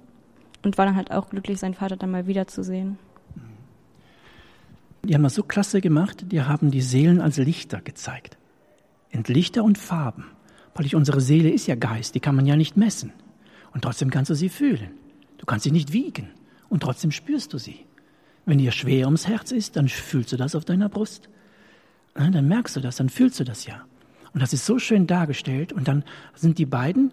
und 0.67 0.77
war 0.79 0.85
dann 0.85 0.97
halt 0.97 1.13
auch 1.13 1.31
glücklich, 1.31 1.59
seinen 1.59 1.75
Vater 1.75 1.97
dann 1.97 2.11
mal 2.11 2.27
wiederzusehen. 2.27 2.99
Die 5.05 5.15
haben 5.15 5.23
das 5.23 5.37
so 5.37 5.45
klasse 5.45 5.81
gemacht, 5.81 6.27
die 6.33 6.43
haben 6.43 6.73
die 6.73 6.81
Seelen 6.81 7.21
als 7.21 7.37
Lichter 7.37 7.81
gezeigt. 7.81 8.37
In 9.11 9.23
Lichter 9.23 9.63
und 9.63 9.79
Farben. 9.79 10.25
Weil 10.75 10.95
unsere 10.95 11.21
Seele 11.21 11.51
ist 11.51 11.69
ja 11.69 11.77
Geist, 11.77 12.17
die 12.17 12.21
kann 12.21 12.35
man 12.35 12.45
ja 12.45 12.57
nicht 12.57 12.77
messen. 12.77 13.13
Und 13.73 13.83
trotzdem 13.83 14.11
kannst 14.11 14.31
du 14.31 14.35
sie 14.35 14.49
fühlen. 14.49 14.91
Du 15.39 15.47
kannst 15.47 15.63
sie 15.63 15.71
nicht 15.71 15.93
wiegen. 15.93 16.31
Und 16.69 16.83
trotzdem 16.83 17.13
spürst 17.13 17.53
du 17.53 17.59
sie. 17.59 17.87
Wenn 18.45 18.59
dir 18.59 18.73
schwer 18.73 19.07
ums 19.07 19.29
Herz 19.29 19.53
ist, 19.53 19.77
dann 19.77 19.89
fühlst 19.89 20.33
du 20.33 20.37
das 20.37 20.57
auf 20.57 20.65
deiner 20.65 20.89
Brust. 20.89 21.29
Dann 22.15 22.49
merkst 22.49 22.75
du 22.75 22.81
das, 22.81 22.97
dann 22.97 23.09
fühlst 23.09 23.39
du 23.39 23.45
das 23.45 23.67
ja. 23.67 23.85
Und 24.35 24.43
das 24.43 24.53
ist 24.53 24.67
so 24.67 24.81
schön 24.81 25.07
dargestellt. 25.07 25.73
Und 25.73 25.87
dann 25.87 26.03
sind 26.35 26.59
die 26.59 26.67
beiden, 26.67 27.13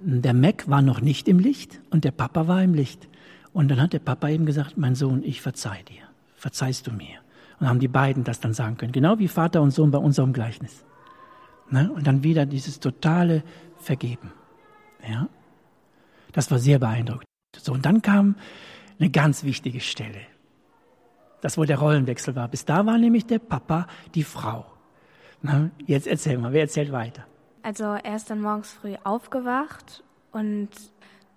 der 0.00 0.34
Mac 0.34 0.68
war 0.68 0.82
noch 0.82 1.00
nicht 1.00 1.28
im 1.28 1.38
Licht 1.38 1.80
und 1.90 2.04
der 2.04 2.10
Papa 2.10 2.46
war 2.46 2.62
im 2.62 2.74
Licht. 2.74 3.08
Und 3.52 3.68
dann 3.68 3.80
hat 3.80 3.92
der 3.92 3.98
Papa 3.98 4.28
eben 4.28 4.46
gesagt, 4.46 4.76
mein 4.78 4.94
Sohn, 4.94 5.22
ich 5.22 5.40
verzeih 5.40 5.82
dir. 5.82 6.02
Verzeihst 6.36 6.86
du 6.86 6.92
mir? 6.92 7.18
Und 7.58 7.68
haben 7.68 7.80
die 7.80 7.88
beiden 7.88 8.24
das 8.24 8.40
dann 8.40 8.54
sagen 8.54 8.76
können. 8.76 8.92
Genau 8.92 9.18
wie 9.18 9.28
Vater 9.28 9.62
und 9.62 9.72
Sohn 9.72 9.90
bei 9.90 9.98
unserem 9.98 10.32
Gleichnis. 10.32 10.84
Ne? 11.70 11.90
Und 11.92 12.06
dann 12.06 12.22
wieder 12.22 12.46
dieses 12.46 12.78
totale 12.78 13.42
Vergeben. 13.78 14.32
Ja? 15.08 15.28
Das 16.32 16.50
war 16.50 16.58
sehr 16.58 16.78
beeindruckend. 16.78 17.24
So, 17.56 17.72
und 17.72 17.84
dann 17.84 18.02
kam 18.02 18.36
eine 18.98 19.10
ganz 19.10 19.44
wichtige 19.44 19.80
Stelle. 19.80 20.20
Das, 21.40 21.56
wo 21.58 21.64
der 21.64 21.78
Rollenwechsel 21.78 22.36
war. 22.36 22.48
Bis 22.48 22.64
da 22.64 22.86
war 22.86 22.98
nämlich 22.98 23.26
der 23.26 23.38
Papa 23.38 23.86
die 24.14 24.24
Frau. 24.24 24.66
Na, 25.40 25.70
jetzt 25.86 26.06
erzähl 26.06 26.38
mal, 26.38 26.52
wer 26.52 26.62
erzählt 26.62 26.90
weiter? 26.90 27.26
Also 27.62 27.84
er 27.84 28.16
ist 28.16 28.30
dann 28.30 28.40
morgens 28.40 28.72
früh 28.72 28.94
aufgewacht 29.04 30.02
und 30.32 30.70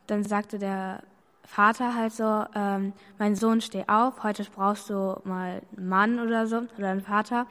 dann 0.08 0.24
sagte 0.24 0.60
der 0.60 1.04
Vater 1.44 1.96
halt 1.96 2.13
so, 2.13 2.46
ähm, 2.56 2.94
mein 3.18 3.36
Sohn, 3.36 3.62
steh 3.62 3.84
auf, 3.88 4.24
heute 4.24 4.46
brauchst 4.56 4.90
du 4.90 5.20
mal 5.25 5.62
einen 5.75 5.90
Mann 5.90 6.20
oder 6.20 6.48
so, 6.48 6.62
oder 6.78 6.90
einen 6.90 7.01
Vater. 7.01 7.46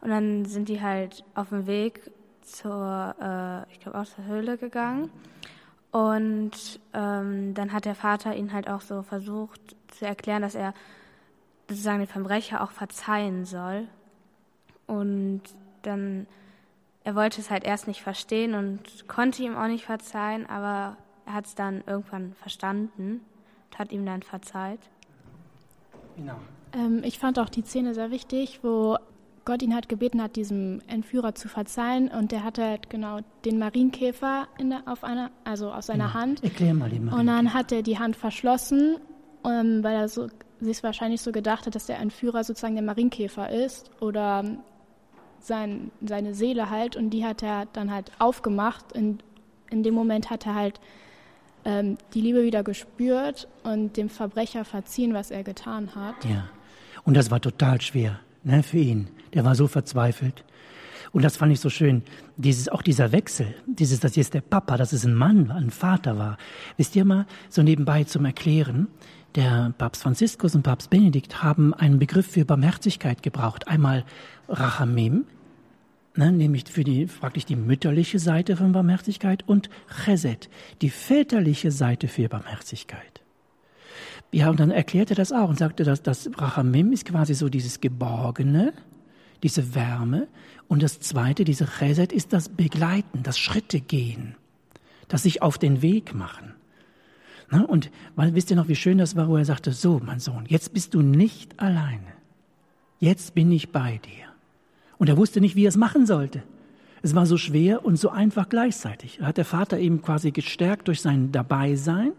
Und 0.00 0.10
dann 0.10 0.44
sind 0.44 0.68
die 0.68 0.80
halt 0.80 1.24
auf 1.34 1.50
dem 1.50 1.66
Weg 1.66 2.10
zur, 2.42 3.14
äh, 3.20 3.72
ich 3.72 3.80
glaube 3.80 3.98
auch 3.98 4.04
zur 4.04 4.24
Höhle 4.24 4.58
gegangen. 4.58 5.10
Und 5.92 6.80
ähm, 6.92 7.54
dann 7.54 7.72
hat 7.72 7.84
der 7.84 7.94
Vater 7.94 8.34
ihn 8.34 8.52
halt 8.52 8.68
auch 8.68 8.80
so 8.80 9.02
versucht 9.02 9.60
zu 9.88 10.06
erklären, 10.06 10.42
dass 10.42 10.54
er 10.54 10.74
sozusagen 11.68 12.00
den 12.00 12.08
Verbrecher 12.08 12.62
auch 12.62 12.70
verzeihen 12.70 13.44
soll. 13.44 13.88
Und 14.86 15.42
dann, 15.82 16.26
er 17.06 17.14
wollte 17.14 17.40
es 17.40 17.50
halt 17.50 17.62
erst 17.62 17.86
nicht 17.86 18.02
verstehen 18.02 18.54
und 18.54 19.06
konnte 19.06 19.44
ihm 19.44 19.56
auch 19.56 19.68
nicht 19.68 19.84
verzeihen, 19.84 20.44
aber 20.44 20.96
er 21.24 21.34
hat 21.34 21.46
es 21.46 21.54
dann 21.54 21.84
irgendwann 21.86 22.32
verstanden 22.32 23.20
und 23.70 23.78
hat 23.78 23.92
ihm 23.92 24.04
dann 24.04 24.22
verzeiht. 24.22 24.80
Genau. 26.16 26.34
Ähm, 26.72 27.02
ich 27.04 27.20
fand 27.20 27.38
auch 27.38 27.48
die 27.48 27.62
Szene 27.62 27.94
sehr 27.94 28.10
wichtig, 28.10 28.58
wo 28.62 28.96
Gott 29.44 29.62
ihn 29.62 29.72
hat 29.72 29.88
gebeten 29.88 30.20
hat, 30.20 30.34
diesem 30.34 30.82
Entführer 30.88 31.36
zu 31.36 31.48
verzeihen 31.48 32.08
und 32.08 32.32
der 32.32 32.42
hatte 32.42 32.64
halt 32.64 32.90
genau 32.90 33.20
den 33.44 33.60
Marienkäfer 33.60 34.48
der, 34.58 34.82
auf 34.86 35.04
einer, 35.04 35.30
also 35.44 35.70
aus 35.70 35.86
seiner 35.86 36.06
ja. 36.06 36.14
Hand. 36.14 36.42
Erklär 36.42 36.74
mal 36.74 36.90
den. 36.90 37.08
Und 37.08 37.28
dann 37.28 37.54
hat 37.54 37.70
er 37.70 37.82
die 37.82 38.00
Hand 38.00 38.16
verschlossen, 38.16 38.96
ähm, 39.44 39.84
weil 39.84 39.94
er 39.94 40.08
so, 40.08 40.26
sich 40.58 40.82
wahrscheinlich 40.82 41.20
so 41.20 41.30
gedacht 41.30 41.66
hat, 41.66 41.76
dass 41.76 41.86
der 41.86 42.00
Entführer 42.00 42.42
sozusagen 42.42 42.74
der 42.74 42.82
Marienkäfer 42.82 43.48
ist 43.48 43.92
oder 44.02 44.44
sein, 45.46 45.90
seine 46.04 46.34
Seele 46.34 46.70
halt 46.70 46.96
und 46.96 47.10
die 47.10 47.24
hat 47.24 47.42
er 47.42 47.66
dann 47.72 47.90
halt 47.90 48.12
aufgemacht. 48.18 48.92
In, 48.92 49.18
in 49.70 49.82
dem 49.82 49.94
Moment 49.94 50.30
hat 50.30 50.46
er 50.46 50.54
halt 50.54 50.80
ähm, 51.64 51.98
die 52.14 52.20
Liebe 52.20 52.42
wieder 52.42 52.62
gespürt 52.62 53.48
und 53.64 53.96
dem 53.96 54.08
Verbrecher 54.08 54.64
verziehen, 54.64 55.14
was 55.14 55.30
er 55.30 55.42
getan 55.42 55.94
hat. 55.94 56.24
Ja, 56.24 56.48
und 57.04 57.16
das 57.16 57.30
war 57.30 57.40
total 57.40 57.80
schwer 57.80 58.20
ne, 58.44 58.62
für 58.62 58.78
ihn. 58.78 59.08
Der 59.34 59.44
war 59.44 59.54
so 59.54 59.66
verzweifelt. 59.66 60.44
Und 61.12 61.22
das 61.22 61.36
fand 61.36 61.52
ich 61.52 61.60
so 61.60 61.70
schön. 61.70 62.02
Dieses, 62.36 62.68
auch 62.68 62.82
dieser 62.82 63.12
Wechsel, 63.12 63.54
dieses, 63.66 64.00
dass 64.00 64.16
jetzt 64.16 64.34
der 64.34 64.40
Papa, 64.40 64.76
dass 64.76 64.92
es 64.92 65.04
ein 65.04 65.14
Mann, 65.14 65.50
ein 65.50 65.70
Vater 65.70 66.18
war. 66.18 66.36
Wisst 66.76 66.96
ihr 66.96 67.04
mal, 67.04 67.26
so 67.48 67.62
nebenbei 67.62 68.04
zum 68.04 68.24
Erklären, 68.24 68.88
der 69.34 69.72
Papst 69.76 70.02
Franziskus 70.02 70.54
und 70.54 70.62
Papst 70.62 70.90
Benedikt 70.90 71.42
haben 71.42 71.74
einen 71.74 71.98
Begriff 71.98 72.26
für 72.26 72.44
Barmherzigkeit 72.44 73.22
gebraucht. 73.22 73.68
Einmal 73.68 74.04
Rachamim, 74.48 75.24
ne, 76.16 76.32
nämlich 76.32 76.64
für 76.70 76.84
die, 76.84 77.06
praktisch 77.06 77.44
die 77.44 77.56
mütterliche 77.56 78.18
Seite 78.18 78.56
von 78.56 78.72
Barmherzigkeit 78.72 79.46
und 79.46 79.68
Chesed, 80.04 80.48
die 80.82 80.90
väterliche 80.90 81.70
Seite 81.70 82.08
für 82.08 82.28
Barmherzigkeit. 82.28 83.22
Ja, 84.32 84.50
und 84.50 84.60
dann 84.60 84.70
erklärte 84.70 85.14
er 85.14 85.16
das 85.16 85.32
auch 85.32 85.48
und 85.48 85.58
sagte, 85.58 85.84
dass 85.84 86.02
das 86.02 86.30
Rachamim 86.36 86.92
ist 86.92 87.06
quasi 87.06 87.34
so 87.34 87.48
dieses 87.48 87.80
Geborgene, 87.80 88.72
diese 89.42 89.74
Wärme. 89.74 90.28
Und 90.68 90.82
das 90.82 91.00
zweite, 91.00 91.44
diese 91.44 91.66
Chesed, 91.78 92.12
ist 92.12 92.32
das 92.32 92.48
Begleiten, 92.48 93.22
das 93.22 93.38
Schritte 93.38 93.80
gehen, 93.80 94.34
das 95.08 95.22
sich 95.22 95.42
auf 95.42 95.58
den 95.58 95.80
Weg 95.80 96.14
machen. 96.14 96.54
Na, 97.50 97.62
und 97.62 97.90
weil, 98.16 98.34
wisst 98.34 98.50
ihr 98.50 98.56
noch, 98.56 98.68
wie 98.68 98.74
schön 98.74 98.98
das 98.98 99.14
war, 99.14 99.28
wo 99.28 99.36
er 99.36 99.44
sagte, 99.44 99.72
so, 99.72 100.00
mein 100.04 100.18
Sohn, 100.18 100.44
jetzt 100.48 100.74
bist 100.74 100.94
du 100.94 101.02
nicht 101.02 101.60
alleine. 101.60 102.12
Jetzt 102.98 103.34
bin 103.34 103.52
ich 103.52 103.70
bei 103.70 103.98
dir. 103.98 104.25
Und 104.98 105.08
er 105.08 105.16
wusste 105.16 105.40
nicht, 105.40 105.56
wie 105.56 105.64
er 105.64 105.68
es 105.68 105.76
machen 105.76 106.06
sollte. 106.06 106.42
Es 107.02 107.14
war 107.14 107.26
so 107.26 107.36
schwer 107.36 107.84
und 107.84 107.96
so 107.96 108.10
einfach 108.10 108.48
gleichzeitig. 108.48 109.18
Da 109.18 109.26
hat 109.26 109.36
der 109.36 109.44
Vater 109.44 109.78
eben 109.78 110.02
quasi 110.02 110.30
gestärkt 110.30 110.88
durch 110.88 111.00
sein 111.00 111.30
Dabeisein 111.32 112.12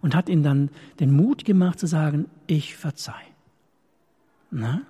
und 0.00 0.14
hat 0.14 0.28
ihm 0.28 0.42
dann 0.42 0.70
den 1.00 1.12
Mut 1.12 1.44
gemacht 1.44 1.78
zu 1.78 1.86
sagen, 1.86 2.26
ich 2.46 2.76
verzeih. 2.76 3.14
Na? 4.50 4.82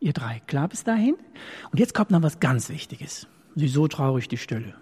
Ihr 0.00 0.12
drei, 0.12 0.40
klar 0.46 0.68
bis 0.68 0.84
dahin? 0.84 1.16
Und 1.70 1.80
jetzt 1.80 1.94
kommt 1.94 2.10
noch 2.10 2.22
was 2.22 2.40
ganz 2.40 2.68
Wichtiges. 2.68 3.26
Sie 3.56 3.68
so 3.68 3.88
traurig 3.88 4.28
die 4.28 4.36
Stille. 4.36 4.74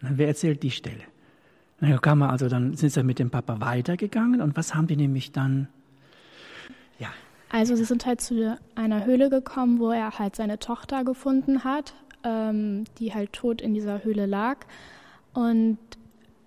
Na, 0.00 0.10
wer 0.14 0.28
erzählt 0.28 0.62
die 0.62 0.70
Stelle? 0.70 1.04
Dann 1.80 2.00
kam 2.00 2.22
er 2.22 2.30
also, 2.30 2.48
dann 2.48 2.76
sind 2.76 2.90
sie 2.90 3.02
mit 3.02 3.18
dem 3.18 3.30
Papa 3.30 3.60
weitergegangen 3.60 4.40
und 4.40 4.56
was 4.56 4.74
haben 4.74 4.86
die 4.86 4.96
nämlich 4.96 5.32
dann? 5.32 5.68
Also 7.52 7.76
sie 7.76 7.84
sind 7.84 8.06
halt 8.06 8.22
zu 8.22 8.58
einer 8.74 9.04
Höhle 9.04 9.28
gekommen, 9.28 9.78
wo 9.78 9.90
er 9.90 10.18
halt 10.18 10.34
seine 10.34 10.58
Tochter 10.58 11.04
gefunden 11.04 11.64
hat, 11.64 11.92
ähm, 12.24 12.84
die 12.98 13.12
halt 13.12 13.34
tot 13.34 13.60
in 13.60 13.74
dieser 13.74 14.02
Höhle 14.04 14.24
lag. 14.24 14.56
Und 15.34 15.76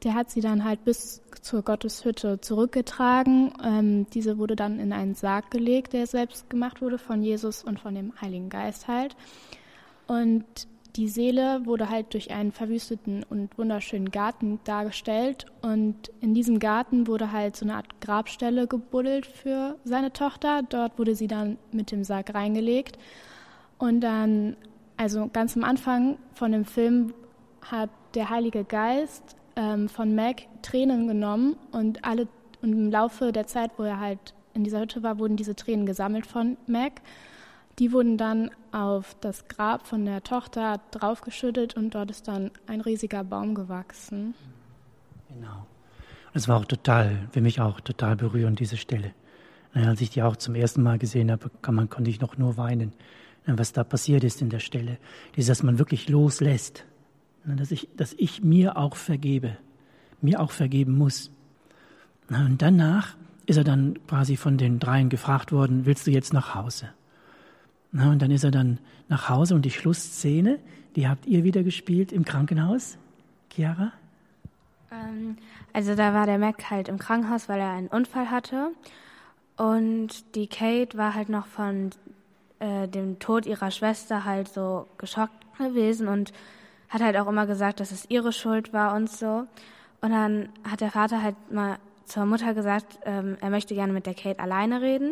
der 0.04 0.16
hat 0.16 0.32
sie 0.32 0.42
dann 0.42 0.64
halt 0.64 0.84
bis 0.84 1.22
zur 1.42 1.62
Gotteshütte 1.62 2.42
zurückgetragen. 2.42 3.54
Ähm, 3.64 4.08
diese 4.16 4.40
wurde 4.40 4.56
dann 4.56 4.80
in 4.80 4.94
einen 4.94 5.14
Sarg 5.14 5.52
gelegt, 5.52 5.94
der 5.94 6.08
selbst 6.08 6.50
gemacht 6.50 6.82
wurde 6.82 6.98
von 6.98 7.22
Jesus 7.22 7.64
und 7.64 7.80
von 7.80 7.94
dem 7.94 8.20
Heiligen 8.20 8.50
Geist 8.50 8.88
halt. 8.88 9.16
Und 10.08 10.44
die 10.96 11.10
Seele 11.10 11.66
wurde 11.66 11.90
halt 11.90 12.14
durch 12.14 12.32
einen 12.32 12.52
verwüsteten 12.52 13.26
und 13.30 13.58
wunderschönen 13.58 14.12
Garten 14.12 14.60
dargestellt. 14.64 15.46
Und 15.62 16.12
in 16.22 16.34
diesem 16.34 16.60
Garten 16.60 17.08
wurde 17.08 17.32
halt 17.32 17.56
so 17.56 17.66
eine 17.66 17.76
Art 17.76 18.00
Grabstelle 18.02 18.68
gebuddelt 18.68 19.26
für 19.26 19.78
seine 19.84 20.14
Tochter. 20.14 20.64
Dort 20.64 20.98
wurde 20.98 21.16
sie 21.16 21.28
dann 21.28 21.58
mit 21.72 21.92
dem 21.92 22.04
Sarg 22.04 22.34
reingelegt. 22.34 22.98
Und 23.78 24.02
dann, 24.02 24.56
also 24.96 25.30
ganz 25.32 25.58
am 25.58 25.64
Anfang 25.66 26.18
von 26.34 26.52
dem 26.52 26.66
Film, 26.66 27.14
hat 27.62 27.90
der 28.14 28.30
Heilige 28.30 28.64
Geist 28.64 29.36
ähm, 29.56 29.90
von 29.90 30.16
Mac 30.16 30.44
Tränen 30.62 31.08
genommen 31.08 31.56
und 31.72 32.06
alle 32.06 32.28
und 32.62 32.72
im 32.72 32.92
Laufe 32.92 33.32
der 33.32 33.48
Zeit, 33.48 33.72
wo 33.78 33.84
er 33.84 34.00
halt 34.00 34.34
in 34.54 34.64
dieser 34.64 34.80
Hütte 34.80 35.04
war, 35.04 35.20
wurden 35.20 35.36
diese 35.36 35.56
Tränen 35.56 35.86
gesammelt 35.86 36.26
von 36.26 36.58
Mac. 36.68 37.02
Die 37.80 37.92
wurden 37.92 38.18
dann 38.18 38.52
auf 38.72 39.16
das 39.20 39.48
Grab 39.48 39.86
von 39.86 40.06
der 40.06 40.24
Tochter 40.24 40.80
draufgeschüttet 40.92 41.76
und 41.76 41.94
dort 41.94 42.10
ist 42.10 42.28
dann 42.28 42.52
ein 42.68 42.82
riesiger 42.82 43.24
Baum 43.24 43.54
gewachsen. 43.54 44.34
Genau. 45.30 45.66
Das 46.34 46.48
war 46.48 46.60
auch 46.60 46.66
total, 46.66 47.28
für 47.32 47.42
mich 47.42 47.60
auch 47.60 47.82
total 47.82 48.16
berührend, 48.16 48.60
diese 48.60 48.78
Stelle. 48.78 49.12
Als 49.74 50.00
ich 50.00 50.10
die 50.10 50.24
auch 50.24 50.38
zum 50.38 50.56
ersten 50.56 50.84
Mal 50.84 50.98
gesehen 50.98 51.32
habe, 51.32 51.52
man, 51.70 51.90
konnte 51.90 52.10
ich 52.10 52.22
noch 52.22 52.38
nur 52.38 52.56
weinen, 52.56 52.94
was 53.46 53.74
da 53.74 53.84
passiert 53.84 54.24
ist 54.24 54.42
in 54.42 54.50
der 54.50 54.60
Stelle. 54.60 54.98
Dieses, 55.36 55.48
dass 55.48 55.64
man 55.64 55.80
wirklich 55.80 56.08
loslässt 56.08 56.86
dass 57.46 57.72
ich, 57.72 57.88
dass 57.96 58.14
ich 58.14 58.44
mir 58.44 58.78
auch 58.78 58.96
vergebe, 58.96 59.58
mir 60.22 60.40
auch 60.40 60.52
vergeben 60.52 60.98
muss. 60.98 61.32
Und 62.30 62.62
danach 62.62 63.16
ist 63.46 63.58
er 63.58 63.64
dann 63.64 64.00
quasi 64.08 64.36
von 64.36 64.58
den 64.58 64.80
dreien 64.80 65.10
gefragt 65.10 65.52
worden, 65.52 65.86
willst 65.86 66.08
du 66.08 66.12
jetzt 66.12 66.34
nach 66.34 66.56
Hause? 66.56 66.90
Und 68.04 68.22
dann 68.22 68.32
ist 68.32 68.44
er 68.44 68.52
dann 68.52 68.80
nach 69.08 69.30
Hause 69.30 69.56
und 69.56 69.64
die 69.64 69.72
Schlussszene, 69.72 70.60
die 70.96 71.08
habt 71.08 71.26
ihr 71.26 71.44
wieder 71.44 71.64
gespielt 71.64 72.12
im 72.12 72.26
Krankenhaus, 72.26 72.98
Chiara? 73.50 73.94
Ähm, 74.92 75.38
also 75.72 75.96
da 75.96 76.14
war 76.14 76.26
der 76.26 76.38
Mac 76.38 76.70
halt 76.70 76.90
im 76.90 77.00
Krankenhaus, 77.00 77.48
weil 77.48 77.60
er 77.60 77.72
einen 77.72 77.88
Unfall 77.88 78.30
hatte. 78.30 78.72
Und 79.56 80.36
die 80.36 80.48
Kate 80.48 80.98
war 80.98 81.14
halt 81.14 81.30
noch 81.30 81.48
von 81.48 81.92
äh, 82.60 82.88
dem 82.90 83.20
Tod 83.20 83.46
ihrer 83.46 83.72
Schwester 83.72 84.26
halt 84.26 84.50
so 84.50 84.88
geschockt 84.98 85.46
gewesen 85.58 86.10
und 86.10 86.34
hat 86.90 87.02
halt 87.02 87.16
auch 87.16 87.28
immer 87.28 87.46
gesagt, 87.46 87.80
dass 87.80 87.92
es 87.92 88.10
ihre 88.10 88.34
Schuld 88.34 88.74
war 88.74 88.94
und 88.94 89.10
so. 89.10 89.48
Und 90.02 90.12
dann 90.12 90.50
hat 90.70 90.82
der 90.82 90.92
Vater 90.92 91.24
halt 91.24 91.36
mal 91.50 91.78
zur 92.04 92.26
Mutter 92.26 92.54
gesagt, 92.54 93.00
ähm, 93.06 93.38
er 93.40 93.50
möchte 93.50 93.74
gerne 93.74 93.94
mit 93.94 94.06
der 94.06 94.14
Kate 94.14 94.40
alleine 94.40 94.82
reden. 94.82 95.12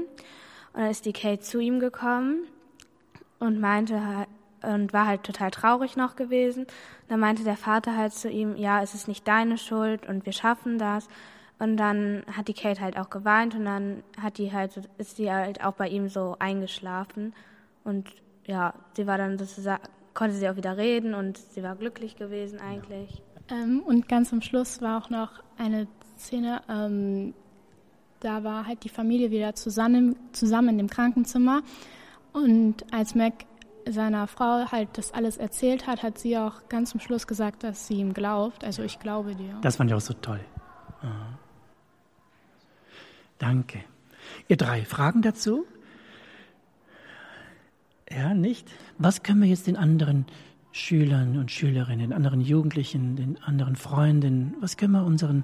Und 0.74 0.82
dann 0.82 0.92
ist 0.92 1.06
die 1.06 1.14
Kate 1.14 1.40
zu 1.40 1.60
ihm 1.60 1.80
gekommen 1.80 2.44
und 3.44 3.60
meinte 3.60 4.00
und 4.62 4.94
war 4.94 5.06
halt 5.06 5.24
total 5.24 5.52
traurig 5.52 5.98
noch 5.98 6.16
gewesen. 6.16 6.66
Dann 7.10 7.20
meinte 7.20 7.44
der 7.44 7.58
Vater 7.58 7.98
halt 7.98 8.14
zu 8.14 8.30
ihm, 8.30 8.56
ja, 8.56 8.82
es 8.82 8.94
ist 8.94 9.10
nicht 9.10 9.28
deine 9.28 9.58
Schuld 9.58 10.08
und 10.08 10.26
wir 10.26 10.32
schaffen 10.32 10.80
das. 10.80 11.08
Und 11.60 11.78
dann 11.78 12.24
hat 12.32 12.48
die 12.48 12.54
Kate 12.54 12.82
halt 12.82 12.98
auch 12.98 13.10
geweint 13.10 13.56
und 13.56 13.66
dann 13.66 14.04
hat 14.22 14.38
die 14.38 14.52
halt, 14.52 14.90
ist 14.98 15.18
sie 15.18 15.32
halt 15.32 15.64
auch 15.64 15.74
bei 15.74 15.90
ihm 15.90 16.08
so 16.08 16.38
eingeschlafen. 16.40 17.34
Und 17.84 18.10
ja, 18.46 18.74
sie 18.96 19.06
war 19.06 19.18
dann 19.18 19.38
sozusagen, 19.38 19.84
konnte 20.14 20.36
sie 20.36 20.50
auch 20.50 20.56
wieder 20.56 20.78
reden 20.78 21.14
und 21.14 21.38
sie 21.38 21.62
war 21.62 21.76
glücklich 21.76 22.16
gewesen 22.16 22.60
eigentlich. 22.60 23.22
Ähm, 23.52 23.82
und 23.86 24.08
ganz 24.08 24.32
am 24.32 24.42
Schluss 24.42 24.82
war 24.82 25.04
auch 25.04 25.10
noch 25.10 25.44
eine 25.58 25.88
Szene, 26.18 26.62
ähm, 26.70 27.34
da 28.22 28.46
war 28.46 28.66
halt 28.66 28.86
die 28.86 28.90
Familie 28.90 29.32
wieder 29.32 29.54
zusammen, 29.54 30.16
zusammen 30.32 30.70
in 30.70 30.78
dem 30.78 30.90
Krankenzimmer. 30.90 31.62
Und 32.34 32.84
als 32.92 33.16
Mac 33.16 33.46
seiner 33.88 34.28
Frau 34.28 34.72
halt 34.72 34.90
das 34.94 35.14
alles 35.14 35.38
erzählt 35.38 35.88
hat, 35.88 36.04
hat 36.04 36.18
sie 36.18 36.38
auch 36.38 36.68
ganz 36.70 36.92
zum 36.92 37.00
Schluss 37.00 37.28
gesagt, 37.28 37.64
dass 37.64 37.88
sie 37.88 37.96
ihm 37.96 38.14
glaubt. 38.14 38.64
Also 38.64 38.84
ich 38.84 39.00
glaube 39.00 39.36
dir. 39.36 39.58
Das 39.62 39.78
fand 39.78 39.90
ich 39.90 39.96
auch 39.96 40.02
so 40.02 40.14
toll. 40.14 40.40
Ja. 41.02 41.40
Danke. 43.38 43.84
Ihr 44.48 44.58
drei 44.58 44.86
Fragen 44.86 45.22
dazu? 45.22 45.66
Ja, 48.10 48.34
nicht? 48.34 48.70
Was 48.98 49.24
können 49.24 49.42
wir 49.42 49.50
jetzt 49.50 49.68
den 49.68 49.76
anderen 49.76 50.26
Schülern 50.72 51.38
und 51.38 51.52
Schülerinnen, 51.52 52.00
den 52.00 52.14
anderen 52.14 52.42
Jugendlichen, 52.42 53.16
den 53.16 53.42
anderen 53.44 53.76
Freunden, 53.76 54.56
was 54.60 54.78
können 54.78 54.94
wir 54.94 55.04
unseren, 55.04 55.44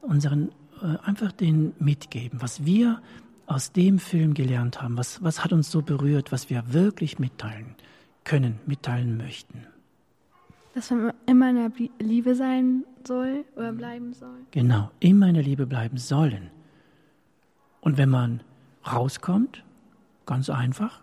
unseren 0.00 0.50
äh, 0.82 0.96
einfach 1.02 1.32
den 1.32 1.74
mitgeben, 1.78 2.40
was 2.40 2.64
wir 2.64 3.02
aus 3.46 3.72
dem 3.72 3.98
Film 3.98 4.34
gelernt 4.34 4.80
haben, 4.82 4.96
was, 4.96 5.22
was 5.22 5.44
hat 5.44 5.52
uns 5.52 5.70
so 5.70 5.82
berührt, 5.82 6.32
was 6.32 6.50
wir 6.50 6.72
wirklich 6.72 7.18
mitteilen 7.18 7.74
können, 8.24 8.58
mitteilen 8.66 9.16
möchten. 9.16 9.66
Dass 10.74 10.90
man 10.90 11.12
immer 11.26 11.50
in 11.50 11.56
der 11.56 11.70
Liebe 12.00 12.34
sein 12.34 12.84
soll 13.06 13.44
oder 13.54 13.72
bleiben 13.72 14.12
soll. 14.12 14.38
Genau, 14.50 14.90
immer 15.00 15.28
in 15.28 15.34
der 15.34 15.42
Liebe 15.42 15.66
bleiben 15.66 15.98
sollen. 15.98 16.50
Und 17.80 17.98
wenn 17.98 18.08
man 18.08 18.40
rauskommt, 18.90 19.62
ganz 20.26 20.50
einfach. 20.50 21.00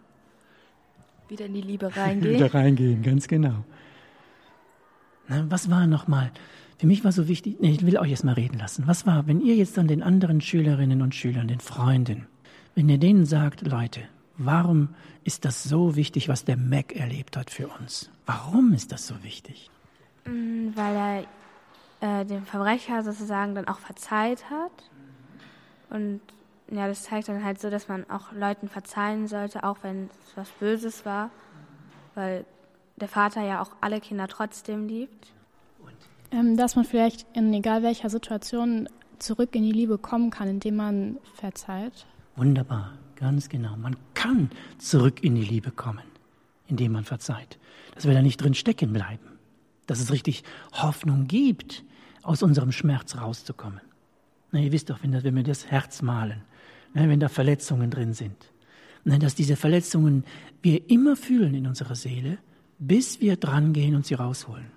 Wieder 1.30 1.46
in 1.46 1.54
die 1.54 1.62
Liebe 1.62 1.96
reingehen. 1.96 2.36
Wieder 2.36 2.54
reingehen, 2.54 3.02
ganz 3.04 3.28
genau. 3.28 3.64
Na, 5.28 5.46
was 5.50 5.70
war 5.70 5.88
nochmal? 5.88 6.32
Für 6.78 6.88
mich 6.88 7.04
war 7.04 7.12
so 7.12 7.28
wichtig, 7.28 7.58
nee, 7.60 7.72
ich 7.72 7.86
will 7.86 7.98
euch 7.98 8.10
jetzt 8.10 8.26
mal 8.26 8.34
reden 8.34 8.58
lassen. 8.58 8.88
Was 8.88 9.06
war, 9.06 9.28
wenn 9.28 9.40
ihr 9.40 9.56
jetzt 9.56 9.78
dann 9.78 9.88
den 9.88 10.02
anderen 10.02 10.42
Schülerinnen 10.42 11.04
und 11.04 11.14
Schülern, 11.14 11.48
den 11.48 11.60
Freunden, 11.60 12.26
wenn 12.76 12.90
ihr 12.90 12.98
denen 12.98 13.26
sagt, 13.26 13.62
Leute, 13.62 14.02
warum 14.38 14.90
ist 15.24 15.46
das 15.46 15.64
so 15.64 15.96
wichtig, 15.96 16.30
was 16.30 16.46
der 16.46 16.58
Mac 16.58 16.96
erlebt 16.96 17.38
hat 17.38 17.50
für 17.50 17.68
uns? 17.68 18.10
Warum 18.26 18.74
ist 18.74 18.92
das 18.92 19.08
so 19.08 19.24
wichtig? 19.24 19.70
Mm, 20.26 20.70
weil 20.76 21.26
er 22.02 22.22
äh, 22.22 22.26
dem 22.26 22.46
Verbrecher 22.46 23.04
sozusagen 23.04 23.56
dann 23.56 23.68
auch 23.68 23.80
verzeiht 23.80 24.50
hat. 24.50 24.72
Und 25.90 26.22
ja, 26.72 26.88
das 26.88 27.04
zeigt 27.04 27.28
dann 27.28 27.44
halt 27.44 27.60
so, 27.60 27.70
dass 27.70 27.88
man 27.88 28.10
auch 28.10 28.32
Leuten 28.32 28.70
verzeihen 28.70 29.28
sollte, 29.28 29.64
auch 29.64 29.78
wenn 29.82 30.06
es 30.06 30.38
was 30.38 30.50
Böses 30.52 31.06
war. 31.06 31.30
Weil 32.16 32.46
der 32.96 33.08
Vater 33.08 33.42
ja 33.42 33.62
auch 33.62 33.72
alle 33.82 34.00
Kinder 34.00 34.28
trotzdem 34.28 34.88
liebt. 34.88 35.34
Ähm, 36.32 36.56
dass 36.56 36.76
man 36.78 36.86
vielleicht 36.86 37.26
in 37.34 37.54
egal 37.54 37.84
welcher 37.84 38.10
Situation 38.10 38.88
zurück 39.20 39.54
in 39.54 39.64
die 39.64 39.74
Liebe 39.74 39.98
kommen 39.98 40.30
kann, 40.30 40.48
indem 40.48 40.78
man 40.78 41.18
verzeiht. 41.36 42.06
Wunderbar, 42.36 42.94
ganz 43.16 43.50
genau. 43.50 43.76
Man 43.76 43.96
kann 44.14 44.50
zurück 44.78 45.24
in 45.24 45.36
die 45.36 45.44
Liebe 45.44 45.72
kommen, 45.72 46.04
indem 46.68 46.94
man 46.94 47.04
verzeiht. 47.04 47.60
Dass 47.96 48.06
wir 48.06 48.14
da 48.14 48.22
nicht 48.22 48.38
drin 48.38 48.54
stecken 48.54 48.94
bleiben. 48.94 49.26
Dass 49.88 50.00
es 50.00 50.12
richtig 50.12 50.44
Hoffnung 50.72 51.28
gibt, 51.28 51.84
aus 52.24 52.44
unserem 52.44 52.72
Schmerz 52.72 53.18
rauszukommen. 53.18 53.82
Na, 54.52 54.60
ihr 54.60 54.72
wisst 54.72 54.90
doch, 54.90 55.02
wenn, 55.04 55.12
das, 55.12 55.24
wenn 55.24 55.36
wir 55.36 55.44
das 55.44 55.68
Herz 55.68 56.02
malen, 56.02 56.42
ne, 56.94 57.10
wenn 57.10 57.20
da 57.20 57.30
Verletzungen 57.30 57.90
drin 57.90 58.14
sind, 58.14 58.52
ne, 59.04 59.18
dass 59.20 59.36
diese 59.36 59.56
Verletzungen 59.56 60.24
wir 60.62 60.90
immer 60.90 61.16
fühlen 61.16 61.54
in 61.54 61.68
unserer 61.68 61.96
Seele, 61.96 62.38
bis 62.80 63.22
wir 63.22 63.38
dran 63.38 63.74
gehen 63.74 63.96
und 63.96 64.06
sie 64.06 64.16
rausholen. 64.16 64.72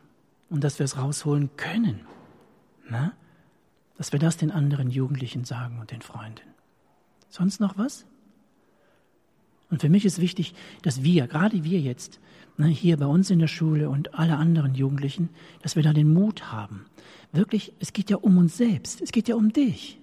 Und 0.51 0.63
dass 0.63 0.79
wir 0.79 0.85
es 0.85 0.97
rausholen 0.97 1.51
können. 1.57 2.01
Ne? 2.89 3.13
Dass 3.97 4.13
wir 4.13 4.21
das 4.21 4.37
den 4.37 4.51
anderen 4.51 4.91
Jugendlichen 4.91 5.45
sagen 5.45 5.81
und 5.81 5.91
den 5.91 6.03
Freunden. 6.03 6.54
Sonst 7.35 7.59
noch 7.59 7.77
was? 7.77 8.07
Und 9.69 9.81
für 9.81 9.89
mich 9.89 10.05
ist 10.05 10.21
wichtig, 10.21 10.55
dass 10.83 11.03
wir, 11.03 11.27
gerade 11.27 11.65
wir 11.65 11.81
jetzt, 11.81 12.21
ne, 12.59 12.69
hier 12.69 12.97
bei 12.97 13.07
uns 13.07 13.29
in 13.29 13.41
der 13.41 13.49
Schule 13.49 13.91
und 13.91 14.15
alle 14.15 14.37
anderen 14.37 14.77
Jugendlichen, 14.77 15.31
dass 15.61 15.75
wir 15.75 15.83
da 15.83 15.93
den 15.93 16.15
Mut 16.15 16.53
haben. 16.53 16.87
Wirklich, 17.33 17.73
es 17.81 17.93
geht 17.93 18.09
ja 18.09 18.19
um 18.19 18.39
uns 18.39 18.57
selbst, 18.57 19.03
es 19.03 19.11
geht 19.11 19.27
ja 19.27 19.35
um 19.35 19.53
dich. 19.53 19.99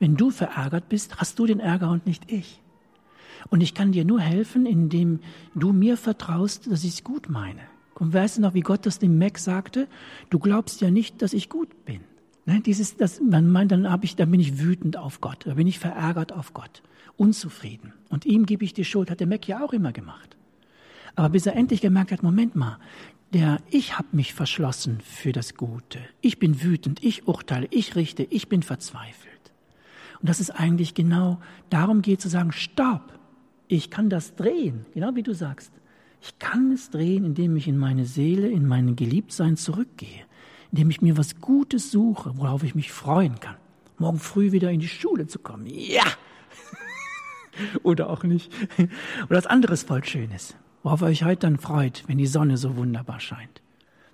Wenn 0.00 0.16
du 0.16 0.32
verärgert 0.32 0.88
bist, 0.88 1.18
hast 1.18 1.38
du 1.38 1.46
den 1.46 1.60
Ärger 1.60 1.92
und 1.92 2.06
nicht 2.06 2.28
ich. 2.28 2.60
Und 3.50 3.60
ich 3.60 3.72
kann 3.72 3.92
dir 3.92 4.04
nur 4.04 4.20
helfen, 4.20 4.66
indem 4.66 5.20
du 5.54 5.72
mir 5.72 5.96
vertraust, 5.96 6.68
dass 6.68 6.82
ich 6.82 6.94
es 6.94 7.04
gut 7.04 7.28
meine. 7.28 7.62
Und 7.94 8.12
weißt 8.12 8.38
du 8.38 8.40
noch, 8.40 8.54
wie 8.54 8.62
Gott 8.62 8.84
das 8.84 8.98
dem 8.98 9.16
Mac 9.16 9.38
sagte? 9.38 9.86
Du 10.28 10.40
glaubst 10.40 10.80
ja 10.80 10.90
nicht, 10.90 11.22
dass 11.22 11.34
ich 11.34 11.48
gut 11.48 11.84
bin. 11.84 12.00
Ne, 12.48 12.62
dieses, 12.62 12.96
das, 12.96 13.20
man 13.20 13.50
meint, 13.50 13.72
dann, 13.72 13.90
hab 13.90 14.04
ich, 14.04 14.16
dann 14.16 14.30
bin 14.30 14.40
ich 14.40 14.58
wütend 14.58 14.96
auf 14.96 15.20
Gott, 15.20 15.44
da 15.44 15.52
bin 15.52 15.66
ich 15.66 15.78
verärgert 15.78 16.32
auf 16.32 16.54
Gott, 16.54 16.82
unzufrieden. 17.18 17.92
Und 18.08 18.24
ihm 18.24 18.46
gebe 18.46 18.64
ich 18.64 18.72
die 18.72 18.86
Schuld, 18.86 19.10
hat 19.10 19.20
der 19.20 19.26
Mac 19.26 19.46
ja 19.46 19.62
auch 19.62 19.74
immer 19.74 19.92
gemacht. 19.92 20.34
Aber 21.14 21.28
bis 21.28 21.44
er 21.44 21.56
endlich 21.56 21.82
gemerkt 21.82 22.10
hat, 22.10 22.22
Moment 22.22 22.56
mal, 22.56 22.78
der 23.34 23.58
ich 23.68 23.98
habe 23.98 24.08
mich 24.12 24.32
verschlossen 24.32 25.00
für 25.02 25.32
das 25.32 25.56
Gute. 25.56 25.98
Ich 26.22 26.38
bin 26.38 26.62
wütend, 26.62 27.04
ich 27.04 27.28
urteile, 27.28 27.68
ich 27.70 27.96
richte, 27.96 28.22
ich 28.22 28.48
bin 28.48 28.62
verzweifelt. 28.62 29.52
Und 30.18 30.30
das 30.30 30.40
ist 30.40 30.48
eigentlich 30.48 30.94
genau 30.94 31.40
darum 31.68 32.00
geht 32.00 32.22
zu 32.22 32.30
sagen, 32.30 32.52
stopp, 32.52 33.12
ich 33.66 33.90
kann 33.90 34.08
das 34.08 34.36
drehen, 34.36 34.86
genau 34.94 35.14
wie 35.16 35.22
du 35.22 35.34
sagst. 35.34 35.70
Ich 36.22 36.38
kann 36.38 36.72
es 36.72 36.88
drehen, 36.88 37.26
indem 37.26 37.58
ich 37.58 37.68
in 37.68 37.76
meine 37.76 38.06
Seele, 38.06 38.48
in 38.48 38.66
mein 38.66 38.96
Geliebtsein 38.96 39.58
zurückgehe 39.58 40.27
indem 40.72 40.90
ich 40.90 41.00
mir 41.00 41.16
was 41.16 41.40
Gutes 41.40 41.90
suche, 41.90 42.32
worauf 42.36 42.62
ich 42.62 42.74
mich 42.74 42.92
freuen 42.92 43.40
kann. 43.40 43.56
Morgen 43.98 44.18
früh 44.18 44.52
wieder 44.52 44.70
in 44.70 44.80
die 44.80 44.88
Schule 44.88 45.26
zu 45.26 45.38
kommen. 45.38 45.66
Ja! 45.66 46.04
Oder 47.82 48.10
auch 48.10 48.22
nicht. 48.22 48.52
Oder 49.26 49.36
was 49.36 49.46
anderes 49.46 49.82
voll 49.82 50.04
Schönes, 50.04 50.54
worauf 50.82 51.02
ihr 51.02 51.06
euch 51.06 51.24
heute 51.24 51.40
dann 51.40 51.58
freut, 51.58 52.04
wenn 52.06 52.18
die 52.18 52.26
Sonne 52.26 52.56
so 52.56 52.76
wunderbar 52.76 53.20
scheint. 53.20 53.62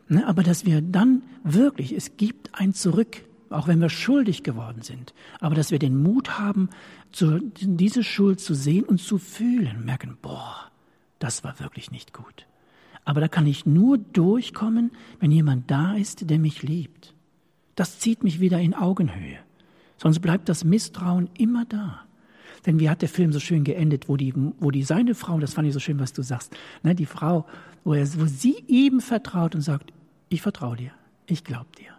Ne? 0.09 0.27
Aber 0.27 0.43
dass 0.43 0.64
wir 0.64 0.81
dann 0.81 1.23
wirklich, 1.43 1.93
es 1.93 2.17
gibt 2.17 2.51
ein 2.55 2.73
Zurück, 2.73 3.25
auch 3.51 3.69
wenn 3.69 3.81
wir 3.81 3.90
schuldig 3.90 4.43
geworden 4.43 4.83
sind, 4.83 5.14
aber 5.40 5.55
dass 5.55 5.71
wir 5.71 5.79
den 5.79 6.03
Mut 6.03 6.38
haben, 6.38 6.71
zu, 7.12 7.40
diese 7.40 8.03
Schuld 8.03 8.40
zu 8.40 8.55
sehen 8.55 8.85
und 8.85 9.01
zu 9.01 9.19
fühlen, 9.19 9.85
merken, 9.85 10.17
boah, 10.21 10.71
das 11.19 11.45
war 11.45 11.61
wirklich 11.61 11.90
nicht 11.90 12.12
gut. 12.12 12.47
Aber 13.05 13.21
da 13.21 13.29
kann 13.29 13.47
ich 13.47 13.67
nur 13.67 13.99
durchkommen, 13.99 14.93
wenn 15.21 15.31
jemand 15.31 15.71
da 15.71 15.95
ist, 15.95 16.31
der 16.31 16.38
mich 16.38 16.62
liebt. 16.62 17.14
Das 17.75 17.99
zieht 17.99 18.25
mich 18.25 18.40
wieder 18.40 18.61
in 18.61 18.75
Augenhöhe. 18.75 19.38
Sonst 19.99 20.21
bleibt 20.21 20.49
das 20.49 20.64
Misstrauen 20.64 21.29
immer 21.37 21.64
da. 21.64 22.01
Denn 22.67 22.81
wie 22.81 22.88
hat 22.88 23.03
der 23.03 23.09
Film 23.09 23.33
so 23.33 23.40
schön 23.40 23.64
geendet, 23.64 24.09
wo 24.09 24.17
die, 24.17 24.33
wo 24.59 24.71
die 24.71 24.83
seine 24.83 25.14
Frau, 25.14 25.38
das 25.38 25.55
fand 25.55 25.69
ich 25.69 25.75
so 25.75 25.81
schön, 25.81 26.01
was 26.01 26.12
du 26.12 26.23
sagst, 26.23 26.57
ne, 26.83 26.95
die 26.95 27.07
Frau, 27.07 27.47
wo, 27.85 27.93
er, 27.93 28.07
wo 28.19 28.25
sie 28.25 28.57
ihm 28.67 29.01
vertraut 29.01 29.55
und 29.55 29.61
sagt, 29.61 29.93
ich 30.31 30.40
vertraue 30.40 30.77
dir, 30.77 30.93
ich 31.27 31.45
glaube 31.45 31.69
dir. 31.79 31.90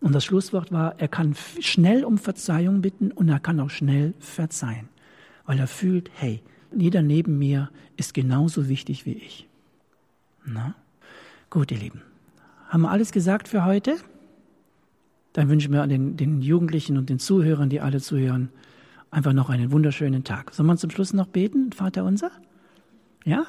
Und 0.00 0.14
das 0.14 0.24
Schlusswort 0.24 0.72
war, 0.72 0.98
er 0.98 1.08
kann 1.08 1.34
schnell 1.60 2.04
um 2.04 2.18
Verzeihung 2.18 2.82
bitten 2.82 3.12
und 3.12 3.28
er 3.28 3.40
kann 3.40 3.60
auch 3.60 3.70
schnell 3.70 4.14
verzeihen, 4.18 4.88
weil 5.46 5.58
er 5.58 5.68
fühlt, 5.68 6.10
hey, 6.14 6.42
jeder 6.76 7.02
neben 7.02 7.38
mir 7.38 7.70
ist 7.96 8.14
genauso 8.14 8.68
wichtig 8.68 9.06
wie 9.06 9.14
ich. 9.14 9.48
Na? 10.44 10.74
Gut, 11.50 11.70
ihr 11.70 11.78
Lieben. 11.78 12.02
Haben 12.68 12.82
wir 12.82 12.90
alles 12.90 13.12
gesagt 13.12 13.48
für 13.48 13.64
heute? 13.64 13.96
Dann 15.32 15.48
wünschen 15.48 15.72
wir 15.72 15.86
den, 15.86 16.16
den 16.16 16.42
Jugendlichen 16.42 16.96
und 16.96 17.08
den 17.08 17.18
Zuhörern, 17.18 17.70
die 17.70 17.80
alle 17.80 18.00
zuhören, 18.00 18.50
einfach 19.10 19.32
noch 19.32 19.48
einen 19.48 19.72
wunderschönen 19.72 20.24
Tag. 20.24 20.52
Sollen 20.54 20.66
wir 20.66 20.76
zum 20.76 20.90
Schluss 20.90 21.12
noch 21.12 21.26
beten, 21.26 21.72
Vater 21.72 22.04
unser? 22.04 22.30
Ja? 23.24 23.46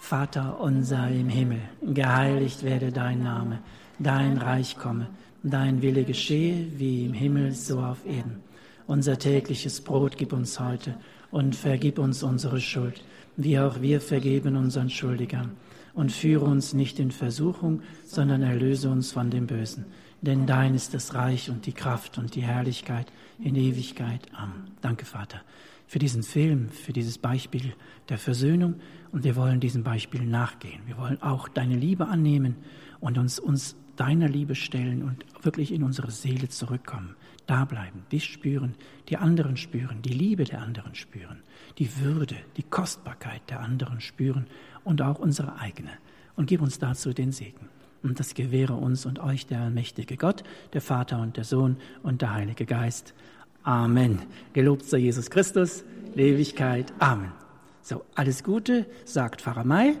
Vater 0.00 0.60
unser 0.60 1.08
im 1.08 1.28
Himmel, 1.28 1.60
geheiligt 1.82 2.62
werde 2.62 2.92
dein 2.92 3.22
Name, 3.22 3.60
dein 3.98 4.36
Reich 4.36 4.76
komme, 4.76 5.08
dein 5.42 5.80
Wille 5.80 6.04
geschehe, 6.04 6.66
wie 6.76 7.06
im 7.06 7.14
Himmel 7.14 7.52
so 7.52 7.80
auf 7.80 8.04
Erden. 8.04 8.42
Unser 8.86 9.18
tägliches 9.18 9.80
Brot 9.80 10.18
gib 10.18 10.32
uns 10.34 10.60
heute 10.60 10.94
und 11.30 11.56
vergib 11.56 11.98
uns 11.98 12.22
unsere 12.22 12.60
Schuld, 12.60 13.02
wie 13.36 13.58
auch 13.58 13.80
wir 13.80 14.00
vergeben 14.00 14.56
unseren 14.56 14.90
Schuldigern 14.90 15.52
und 15.94 16.12
führe 16.12 16.44
uns 16.44 16.74
nicht 16.74 16.98
in 16.98 17.10
Versuchung, 17.10 17.82
sondern 18.04 18.42
erlöse 18.42 18.90
uns 18.90 19.12
von 19.12 19.30
dem 19.30 19.46
Bösen. 19.46 19.86
Denn 20.20 20.46
dein 20.46 20.74
ist 20.74 20.94
das 20.94 21.14
Reich 21.14 21.50
und 21.50 21.66
die 21.66 21.72
Kraft 21.72 22.18
und 22.18 22.34
die 22.34 22.42
Herrlichkeit 22.42 23.12
in 23.38 23.56
Ewigkeit. 23.56 24.20
Amen. 24.34 24.72
Danke, 24.80 25.04
Vater. 25.04 25.40
für 25.86 25.98
diesen 25.98 26.22
Film, 26.22 26.70
für 26.70 26.92
dieses 26.92 27.18
Beispiel 27.18 27.74
der 28.08 28.18
Versöhnung 28.18 28.76
und 29.12 29.24
wir 29.24 29.36
wollen 29.36 29.60
diesem 29.60 29.84
Beispiel 29.84 30.24
nachgehen. 30.24 30.80
Wir 30.86 30.98
wollen 30.98 31.22
auch 31.22 31.48
deine 31.48 31.76
Liebe 31.76 32.08
annehmen 32.08 32.56
und 33.00 33.18
uns, 33.18 33.38
uns 33.38 33.76
deiner 33.96 34.28
Liebe 34.28 34.54
stellen 34.54 35.02
und 35.02 35.24
wirklich 35.44 35.72
in 35.72 35.82
unsere 35.82 36.10
Seele 36.10 36.48
zurückkommen. 36.48 37.14
Da 37.46 37.64
bleiben, 37.66 38.06
dich 38.10 38.24
spüren, 38.24 38.74
die 39.08 39.18
anderen 39.18 39.56
spüren, 39.56 40.00
die 40.02 40.14
Liebe 40.14 40.44
der 40.44 40.62
anderen 40.62 40.94
spüren, 40.94 41.42
die 41.78 42.00
Würde, 42.00 42.36
die 42.56 42.62
Kostbarkeit 42.62 43.42
der 43.50 43.60
anderen 43.60 44.00
spüren 44.00 44.46
und 44.84 45.02
auch 45.02 45.18
unsere 45.18 45.58
eigene. 45.58 45.90
Und 46.36 46.46
gib 46.46 46.60
uns 46.60 46.78
dazu 46.78 47.12
den 47.12 47.32
Segen. 47.32 47.68
Und 48.02 48.20
das 48.20 48.34
gewähre 48.34 48.74
uns 48.74 49.06
und 49.06 49.18
euch 49.18 49.46
der 49.46 49.60
allmächtige 49.60 50.16
Gott, 50.16 50.44
der 50.74 50.82
Vater 50.82 51.20
und 51.20 51.36
der 51.36 51.44
Sohn 51.44 51.76
und 52.02 52.20
der 52.20 52.34
Heilige 52.34 52.66
Geist. 52.66 53.14
Amen. 53.62 54.20
Gelobt 54.52 54.84
sei 54.84 54.98
Jesus 54.98 55.30
Christus, 55.30 55.84
Ewigkeit. 56.14 56.92
Amen. 56.98 57.32
So, 57.80 58.04
alles 58.14 58.44
Gute, 58.44 58.86
sagt 59.04 59.40
Pfarrer 59.40 59.64
May. 59.64 59.96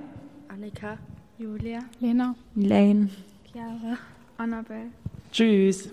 Annika, 0.48 0.98
Julia, 1.38 1.80
Lena. 2.00 2.34
Lane. 2.54 3.08
Chiara, 3.50 3.98
Annabelle. 4.36 4.90
Tschüss. 5.32 5.90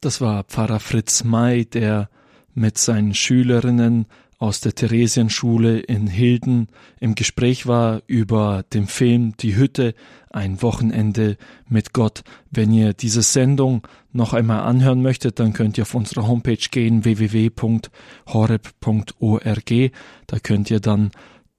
Das 0.00 0.20
war 0.20 0.44
Pfarrer 0.44 0.80
Fritz 0.80 1.24
May, 1.24 1.64
der 1.64 2.08
mit 2.54 2.78
seinen 2.78 3.14
Schülerinnen 3.14 4.06
aus 4.42 4.60
der 4.60 4.74
Theresienschule 4.74 5.78
in 5.78 6.08
Hilden 6.08 6.66
im 6.98 7.14
Gespräch 7.14 7.68
war 7.68 8.02
über 8.08 8.64
den 8.72 8.88
Film 8.88 9.36
Die 9.36 9.54
Hütte, 9.54 9.94
ein 10.30 10.62
Wochenende 10.62 11.36
mit 11.68 11.92
Gott. 11.92 12.24
Wenn 12.50 12.72
ihr 12.72 12.92
diese 12.92 13.22
Sendung 13.22 13.86
noch 14.10 14.32
einmal 14.32 14.62
anhören 14.62 15.00
möchtet, 15.00 15.38
dann 15.38 15.52
könnt 15.52 15.78
ihr 15.78 15.82
auf 15.82 15.94
unsere 15.94 16.26
Homepage 16.26 16.56
gehen, 16.56 17.04
www.horeb.org. 17.04 17.92
Da 20.26 20.38
könnt 20.40 20.70
ihr 20.72 20.80
dann 20.80 21.12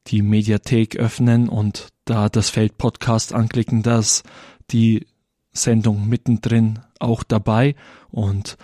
die 0.07 0.21
Mediathek 0.21 0.97
öffnen 0.97 1.47
und 1.47 1.87
da 2.03 2.27
das 2.27 2.49
Feld 2.49 2.77
Podcast 2.77 3.31
anklicken, 3.31 3.81
dass 3.81 4.23
die 4.71 5.07
Sendung 5.53 6.09
mittendrin 6.09 6.79
auch 6.99 7.23
dabei 7.23 7.75
und 8.11 8.57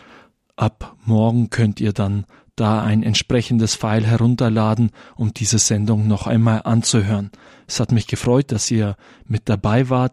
ab 0.58 0.97
morgen 1.05 1.49
könnt 1.49 1.79
ihr 1.79 1.93
dann 1.93 2.25
da 2.60 2.82
ein 2.82 3.04
entsprechendes 3.04 3.76
File 3.76 4.06
herunterladen, 4.06 4.91
um 5.15 5.34
diese 5.34 5.60
Sendung 5.60 6.08
noch 6.08 6.28
einmal 6.28 6.62
anzuhören. 6.63 7.32
Es 7.67 7.80
hat 7.80 7.91
mich 7.91 8.08
gefreut, 8.08 8.52
dass 8.52 8.69
ihr 8.72 8.95
mit 9.26 9.48
dabei 9.48 9.89
wart. 9.89 10.08